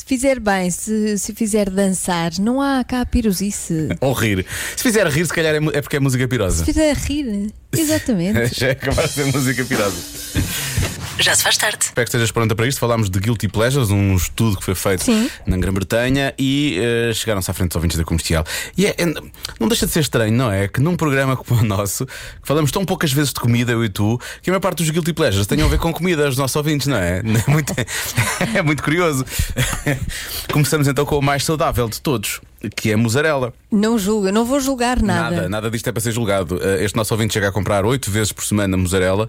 fizer 0.08 0.40
bem, 0.40 0.70
se, 0.70 1.18
se 1.18 1.34
fizer 1.34 1.68
dançar, 1.68 2.32
não 2.40 2.62
há 2.62 2.82
cá 2.82 3.04
pirosice. 3.04 3.88
Ou 4.00 4.14
rir. 4.14 4.46
Se 4.74 4.82
fizer 4.82 5.06
rir, 5.06 5.26
se 5.26 5.32
calhar 5.34 5.54
é, 5.54 5.58
é 5.58 5.82
porque 5.82 5.96
é 5.96 6.00
música 6.00 6.26
pirosa. 6.26 6.64
Se 6.64 6.72
fizer 6.72 6.96
rir, 6.96 7.52
exatamente. 7.76 8.54
Já 8.58 8.68
é 8.68 8.74
capaz 8.74 9.10
de 9.10 9.14
ser 9.16 9.26
música 9.26 9.64
pirosa. 9.66 9.96
Já 11.20 11.34
se 11.34 11.42
faz 11.42 11.56
tarde. 11.56 11.78
Espero 11.80 12.04
que 12.04 12.08
estejas 12.08 12.30
pronta 12.30 12.54
para 12.54 12.66
isto. 12.66 12.78
Falámos 12.78 13.10
de 13.10 13.18
Guilty 13.18 13.48
Pleasures, 13.48 13.90
um 13.90 14.14
estudo 14.14 14.56
que 14.56 14.64
foi 14.64 14.74
feito 14.74 15.02
Sim. 15.04 15.28
na 15.46 15.56
Grã-Bretanha 15.56 16.32
e 16.38 16.78
eh, 16.80 17.12
chegaram-se 17.12 17.50
à 17.50 17.54
frente 17.54 17.70
dos 17.70 17.76
ouvintes 17.76 17.98
da 17.98 18.04
comercial. 18.04 18.44
E 18.76 18.86
é- 18.86 18.90
é- 18.96 19.04
não 19.58 19.66
deixa 19.68 19.84
de 19.86 19.92
ser 19.92 20.00
estranho, 20.00 20.32
não 20.32 20.50
é? 20.50 20.68
Que 20.68 20.80
num 20.80 20.96
programa 20.96 21.36
como 21.36 21.60
o 21.60 21.64
nosso, 21.64 22.06
que 22.06 22.12
falamos 22.44 22.70
tão 22.70 22.84
poucas 22.84 23.12
vezes 23.12 23.32
de 23.32 23.40
comida, 23.40 23.72
eu 23.72 23.84
e 23.84 23.88
tu, 23.88 24.16
que 24.42 24.48
a 24.48 24.52
maior 24.52 24.60
parte 24.60 24.78
dos 24.82 24.90
Guilty 24.90 25.12
Pleasures 25.12 25.46
tenham 25.46 25.66
a 25.66 25.70
ver 25.70 25.78
com 25.78 25.92
comida, 25.92 26.28
os 26.28 26.36
nossos 26.36 26.54
ouvintes, 26.56 26.86
não 26.86 26.96
é? 26.96 27.20
É 27.48 27.50
muito, 27.50 27.72
é 28.56 28.62
muito 28.62 28.82
curioso. 28.82 29.24
Começamos 30.52 30.86
então 30.88 31.04
com 31.04 31.18
o 31.18 31.22
mais 31.22 31.44
saudável 31.44 31.88
de 31.88 32.00
todos, 32.00 32.40
que 32.76 32.90
é 32.90 32.96
mussarela. 32.96 33.52
Não 33.70 33.98
julgo, 33.98 34.28
eu 34.28 34.32
não 34.32 34.44
vou 34.44 34.60
julgar 34.60 35.00
nada. 35.02 35.36
Nada, 35.36 35.48
nada 35.48 35.70
disto 35.70 35.88
é 35.88 35.92
para 35.92 36.00
ser 36.00 36.12
julgado. 36.12 36.58
Eh, 36.62 36.84
Este 36.84 36.96
nosso 36.96 37.14
ouvinte 37.14 37.34
chega 37.34 37.48
a 37.48 37.52
comprar 37.52 37.84
8 37.84 38.10
vezes 38.10 38.32
por 38.32 38.44
semana 38.44 38.76
mussarela 38.76 39.28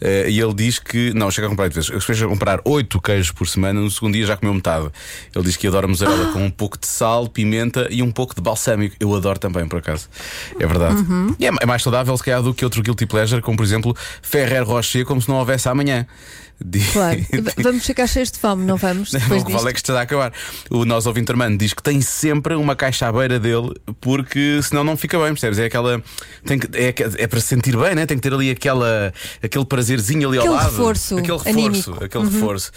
eh, 0.00 0.30
e 0.30 0.38
ele 0.40 0.54
diz 0.54 0.78
que. 0.78 1.12
Não, 1.14 1.30
chega 1.30 1.46
a 1.46 1.50
comprar 1.50 1.64
8 1.64 1.74
vezes. 1.74 2.04
Chega 2.04 2.26
a 2.26 2.28
comprar 2.28 2.60
8 2.64 3.00
queijos 3.00 3.32
por 3.32 3.48
semana, 3.48 3.80
no 3.80 3.90
segundo 3.90 4.14
dia 4.14 4.26
já 4.26 4.36
comeu 4.36 4.54
metade. 4.54 4.88
Ele 5.34 5.44
diz 5.44 5.56
que 5.56 5.66
adora 5.66 5.88
mussarela 5.88 6.32
com 6.32 6.44
um 6.44 6.50
pouco 6.50 6.78
de 6.78 6.86
sal, 6.86 7.28
pimenta 7.28 7.88
e 7.90 8.02
um 8.02 8.10
pouco 8.10 8.34
de 8.34 8.40
balsâmico. 8.40 8.96
Eu 9.00 9.14
adoro 9.14 9.38
também, 9.38 9.66
por 9.66 9.78
acaso. 9.78 10.08
É 10.58 10.66
verdade. 10.66 10.96
Uhum. 10.96 11.34
E 11.38 11.46
é 11.46 11.50
é 11.60 11.66
mais 11.66 11.82
saudável, 11.82 12.16
se 12.16 12.22
calhar, 12.22 12.42
do 12.42 12.54
que 12.54 12.64
outro 12.64 12.82
guilty 12.82 13.06
pleasure, 13.06 13.42
como 13.42 13.56
por 13.56 13.64
exemplo 13.64 13.96
Ferrer 14.22 14.64
Rocher, 14.64 15.04
como 15.04 15.20
se 15.20 15.28
não 15.28 15.36
houvesse 15.36 15.68
amanhã. 15.68 16.06
Diz- 16.64 16.90
Claro. 16.92 17.20
Vamos 17.62 17.86
ficar 17.86 18.06
cheios 18.06 18.30
de 18.32 18.38
fome, 18.38 18.64
não 18.64 18.76
vamos? 18.76 19.10
Depois 19.12 19.42
o 19.42 19.46
disto. 19.46 19.58
vale 19.58 19.70
é 19.70 19.72
que 19.72 19.78
está 19.78 19.98
a 19.98 20.02
acabar. 20.02 20.32
O 20.70 20.84
nosso 20.84 21.08
ouvinte 21.08 21.30
Armando 21.30 21.56
diz 21.58 21.72
que 21.72 21.82
tem 21.82 22.00
sempre 22.00 22.54
uma 22.54 22.74
caixa 22.74 23.06
à 23.06 23.12
beira 23.12 23.38
dele, 23.38 23.72
porque 24.00 24.60
senão 24.62 24.82
não 24.82 24.96
fica 24.96 25.16
bem, 25.18 25.28
percebes? 25.28 25.58
É 25.58 25.66
aquela. 25.66 26.02
Tem 26.44 26.58
que, 26.58 26.66
é, 26.76 26.88
é 27.18 27.26
para 27.26 27.40
se 27.40 27.46
sentir 27.46 27.76
bem, 27.76 27.94
né? 27.94 28.06
tem 28.06 28.16
que 28.16 28.22
ter 28.22 28.34
ali 28.34 28.50
aquela, 28.50 29.12
aquele 29.42 29.64
prazerzinho 29.64 30.28
ali 30.28 30.38
Aquele 30.38 30.52
ao 30.54 30.58
lado. 30.60 30.70
reforço 30.70 31.16
aquele 31.18 31.32
reforço. 31.38 31.48
anímico. 31.58 31.90
Uhum. 31.90 31.96
Aquele 32.04 32.24
reforço. 32.24 32.70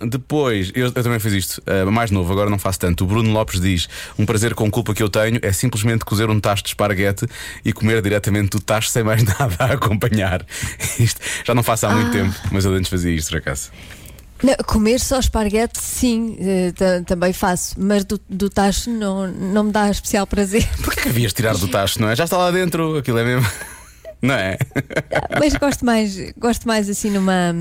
Um, 0.00 0.08
Depois, 0.08 0.72
eu, 0.74 0.86
eu 0.86 0.92
também 1.02 1.18
fiz 1.18 1.32
isto, 1.32 1.62
uh, 1.86 1.90
mais 1.90 2.10
novo, 2.10 2.32
agora 2.32 2.50
não 2.50 2.58
faço 2.58 2.78
tanto. 2.80 3.04
O 3.04 3.06
Bruno 3.06 3.30
Lopes 3.32 3.60
diz: 3.60 3.88
um 4.18 4.26
prazer 4.26 4.54
com 4.54 4.70
culpa 4.70 4.92
que 4.94 5.02
eu 5.02 5.08
tenho 5.08 5.38
é 5.42 5.52
simplesmente 5.52 6.04
cozer 6.04 6.28
um 6.28 6.40
tacho 6.40 6.62
de 6.64 6.70
esparguete 6.70 7.26
e 7.64 7.72
comer 7.72 8.02
diretamente 8.02 8.50
do 8.50 8.60
tacho 8.60 8.88
sem 8.88 9.02
mais 9.04 9.22
nada 9.24 9.54
a 9.58 9.64
acompanhar. 9.74 10.44
Isto 10.98 11.20
já 11.44 11.54
não 11.54 11.62
faço 11.62 11.86
há 11.86 11.90
Ah. 11.90 11.94
muito 11.94 12.10
tempo, 12.12 12.34
mas 12.50 12.64
eu 12.64 12.79
antes 12.80 12.90
fazia 12.90 13.12
isto, 13.12 13.30
por 13.30 13.38
acaso. 13.38 13.70
Não, 14.42 14.54
comer 14.66 14.98
só 14.98 15.18
esparguete, 15.20 15.78
sim, 15.78 16.34
eh, 16.40 16.72
ta- 16.72 17.02
também 17.06 17.30
faço, 17.32 17.74
mas 17.78 18.04
do, 18.04 18.18
do 18.26 18.48
tacho 18.48 18.88
não, 18.90 19.26
não 19.28 19.64
me 19.64 19.70
dá 19.70 19.90
especial 19.90 20.26
prazer. 20.26 20.66
Porquê 20.82 21.02
que 21.02 21.08
havias 21.10 21.32
tirar 21.34 21.56
do 21.58 21.68
tacho, 21.68 22.00
não 22.00 22.08
é? 22.08 22.16
Já 22.16 22.24
está 22.24 22.38
lá 22.38 22.50
dentro, 22.50 22.96
aquilo 22.96 23.18
é 23.18 23.24
mesmo. 23.24 23.46
Não 24.22 24.34
é? 24.34 24.58
Mas 25.38 25.54
gosto 25.54 25.84
mais, 25.84 26.16
gosto 26.36 26.66
mais 26.68 26.88
assim 26.90 27.10
numa, 27.10 27.52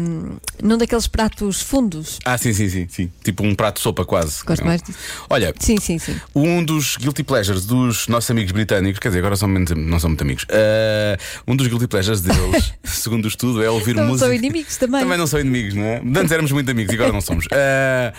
num 0.62 0.78
daqueles 0.78 1.08
pratos 1.08 1.62
fundos. 1.62 2.20
Ah, 2.26 2.38
sim, 2.38 2.52
sim, 2.54 2.68
sim, 2.70 2.88
sim. 2.90 3.12
Tipo 3.24 3.44
um 3.46 3.56
prato 3.56 3.76
de 3.78 3.82
sopa, 3.82 4.04
quase. 4.06 4.44
Gosto 4.46 4.62
Não. 4.62 4.68
mais 4.68 4.82
disso. 4.82 4.98
Olha, 5.30 5.54
Sim, 5.60 5.78
sim, 5.80 5.98
sim. 5.98 6.16
um 6.36 6.64
dos 6.64 6.98
guilty 6.98 7.24
pleasures 7.24 7.66
dos 7.66 8.08
nossos 8.08 8.30
amigos 8.30 8.52
britânicos, 8.52 9.00
quer 9.00 9.08
dizer, 9.10 9.20
agora 9.20 9.36
são 9.38 9.48
menos- 9.48 9.72
não 9.72 10.00
são 10.00 10.10
muito 10.10 10.22
amigos. 10.22 10.46
Ah, 10.52 11.18
um 11.48 11.56
dos 11.56 11.68
guilty 11.68 11.88
pleasures 11.88 12.22
deles, 12.22 12.74
segundo 12.84 13.26
o 13.26 13.28
estudo, 13.30 13.64
é 13.64 13.70
ouvir 13.70 13.96
Não 13.96 14.06
música. 14.08 14.26
são 14.26 14.34
inimigos 14.34 14.76
também. 14.78 15.02
Também 15.02 15.18
não 15.18 15.28
são 15.28 15.40
inimigos, 15.40 15.74
não 15.76 15.84
é? 15.84 16.02
Antes 16.20 16.32
éramos 16.32 16.52
muito 16.52 16.70
amigos 16.70 16.92
e 16.92 16.96
agora 16.96 17.14
não 17.14 17.22
somos. 17.22 17.46
Ah, 17.52 18.14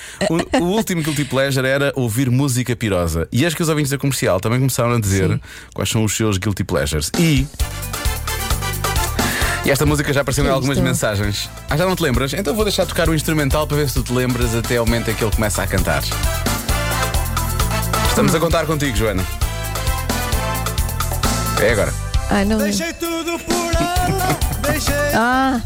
o, 0.58 0.62
o 0.62 0.66
último 0.76 1.02
guilty 1.02 1.24
pleasure 1.26 1.66
era 1.66 1.92
ouvir 1.94 2.30
música 2.30 2.74
pirosa. 2.74 3.28
E 3.30 3.44
acho 3.44 3.54
que 3.54 3.62
os 3.62 3.68
ouvintes 3.68 3.90
da 3.90 3.98
comercial 3.98 4.40
também 4.40 4.58
começaram 4.58 4.92
a 4.94 5.00
dizer 5.00 5.28
Sim. 5.30 5.40
quais 5.74 5.90
são 5.90 6.02
os 6.04 6.16
seus 6.16 6.38
guilty 6.38 6.64
pleasures. 6.64 7.10
E. 7.18 7.46
E 9.64 9.70
esta 9.70 9.84
música 9.84 10.12
já 10.12 10.22
apareceu 10.22 10.42
em 10.42 10.46
Que 10.46 10.50
é 10.50 10.54
algumas 10.54 10.76
isto? 10.78 10.84
mensagens. 10.86 11.50
Ah, 11.68 11.76
já 11.76 11.84
não 11.86 11.94
te 11.94 12.02
lembras? 12.02 12.32
Então 12.32 12.54
vou 12.54 12.64
deixar 12.64 12.86
tocar 12.86 13.08
o 13.08 13.14
instrumental 13.14 13.66
para 13.66 13.76
ver 13.76 13.88
se 13.88 13.94
tu 13.94 14.02
te 14.02 14.12
lembras 14.12 14.54
até 14.54 14.76
ao 14.78 14.86
momento 14.86 15.10
em 15.10 15.14
que 15.14 15.22
ele 15.22 15.34
começa 15.34 15.62
a 15.62 15.66
cantar. 15.66 16.02
Estamos 18.08 18.34
a 18.34 18.40
contar 18.40 18.64
contigo, 18.66 18.96
Joana. 18.96 19.24
É 21.60 21.72
agora. 21.72 21.92
Ai, 22.30 22.44
não. 22.44 22.56
Deixei 22.58 22.92
tudo 22.94 23.38
por 23.40 23.74
ela, 23.74 24.38
deixei 24.72 24.94
Ah, 25.14 25.60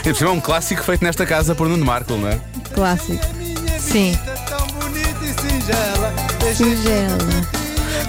E 0.00 0.02
por 0.08 0.16
cima 0.16 0.30
é 0.30 0.32
um 0.32 0.40
clássico 0.40 0.82
feito 0.82 1.04
nesta 1.04 1.24
casa 1.24 1.54
por 1.54 1.68
Nuno 1.68 1.84
Marco, 1.84 2.14
não 2.16 2.28
é? 2.28 2.40
clássico. 2.74 3.24
Sim. 3.78 4.10
vida 4.12 4.34
tão 4.48 4.66
bonita 4.66 5.24
e 5.24 5.40
singela. 5.40 6.12
Deixei 6.40 6.76
Singela. 6.76 7.18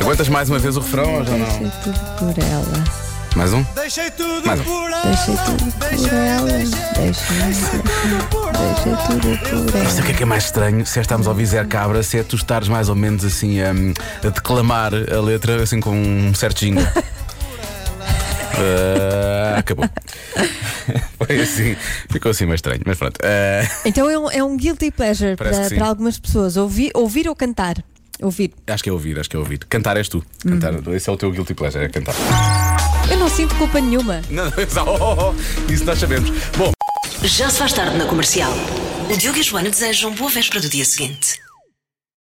Aguentas 0.02 0.28
mais 0.30 0.50
uma 0.50 0.58
vez 0.58 0.76
o 0.78 0.80
refrão 0.80 1.14
ou 1.20 1.24
já 1.26 1.32
não? 1.32 1.46
Deixei 1.46 1.72
tudo 1.84 2.00
por 2.18 2.44
ela. 2.44 2.84
Mais 3.36 3.54
um? 3.54 3.64
Deixei 3.76 4.12
tudo 4.12 4.46
Mais 4.46 4.60
um. 4.60 4.64
por 4.64 4.92
ela. 4.92 5.02
Deixei 5.06 5.36
tudo 5.46 5.72
por 5.72 6.14
ela. 6.14 6.48
Deixei, 6.52 6.80
deixei 7.38 7.80
tudo 7.80 8.28
por 8.30 8.54
Não 8.54 9.90
sei 9.90 9.94
o 9.94 9.98
ela. 9.98 10.02
que 10.04 10.12
é 10.12 10.14
que 10.16 10.24
é 10.24 10.26
mais 10.26 10.46
estranho 10.46 10.86
se 10.86 11.00
é 11.00 11.02
estarmos 11.02 11.28
a 11.28 11.32
ouvir 11.32 11.46
Zé 11.46 11.64
Cabra, 11.66 12.04
se 12.04 12.18
é 12.20 12.24
tu 12.24 12.36
estares 12.36 12.68
mais 12.68 12.90
ou 12.90 12.96
menos 12.96 13.24
assim 13.26 13.62
hum, 13.62 13.94
a 14.24 14.30
declamar 14.30 14.92
a 14.94 15.22
letra 15.22 15.64
assim 15.64 15.80
com 15.80 15.92
um 15.92 16.34
certo 16.34 16.60
jingle. 16.60 16.86
Ah, 18.54 19.58
acabou. 19.60 19.90
Foi 21.18 21.40
assim, 21.42 21.76
ficou 22.12 22.30
assim 22.32 22.46
mais 22.46 22.58
estranho, 22.60 22.82
mas 22.86 22.98
pronto. 22.98 23.18
Ah, 23.24 23.66
Então 23.86 24.08
é 24.10 24.20
um, 24.20 24.30
é 24.30 24.44
um 24.44 24.56
guilty 24.58 24.92
pleasure 24.92 25.36
para, 25.36 25.50
para 25.70 25.86
algumas 25.88 26.20
pessoas. 26.20 26.58
Ouvir, 26.58 26.92
ouvir 26.94 27.28
ou 27.28 27.36
cantar? 27.36 27.76
Ouvir. 28.22 28.52
acho 28.68 28.84
que 28.84 28.90
é 28.90 28.94
ouvir, 28.94 29.18
acho 29.18 29.30
que 29.30 29.36
é 29.36 29.40
ouvir. 29.40 29.60
Cantar 29.68 29.98
és 29.98 30.10
tu. 30.10 30.24
Cantar, 30.46 30.74
Esse 30.94 31.10
é 31.10 31.14
o 31.14 31.18
teu 31.18 31.32
guilty 31.32 31.54
pleasure, 31.56 31.86
é 31.86 31.90
cantar. 31.90 32.14
Eu 33.12 33.18
não 33.18 33.28
sinto 33.28 33.54
culpa 33.56 33.82
nenhuma. 33.82 34.22
Não, 34.30 34.46
não, 34.46 34.88
oh, 34.88 34.98
oh, 35.02 35.34
oh, 35.36 35.72
isso 35.72 35.84
nós 35.84 36.00
sabemos. 36.00 36.30
Bom, 36.58 36.72
Já 37.24 37.50
se 37.50 37.60
faz 37.60 37.74
tarde 37.74 37.98
na 37.98 38.06
comercial. 38.06 38.54
O 39.14 39.18
Diogo 39.18 39.38
e 39.38 39.42
a 39.42 39.44
Joana 39.44 39.70
desejam 39.70 40.14
boa 40.14 40.30
véspera 40.32 40.62
do 40.62 40.70
dia 40.70 40.86
seguinte. 40.86 41.42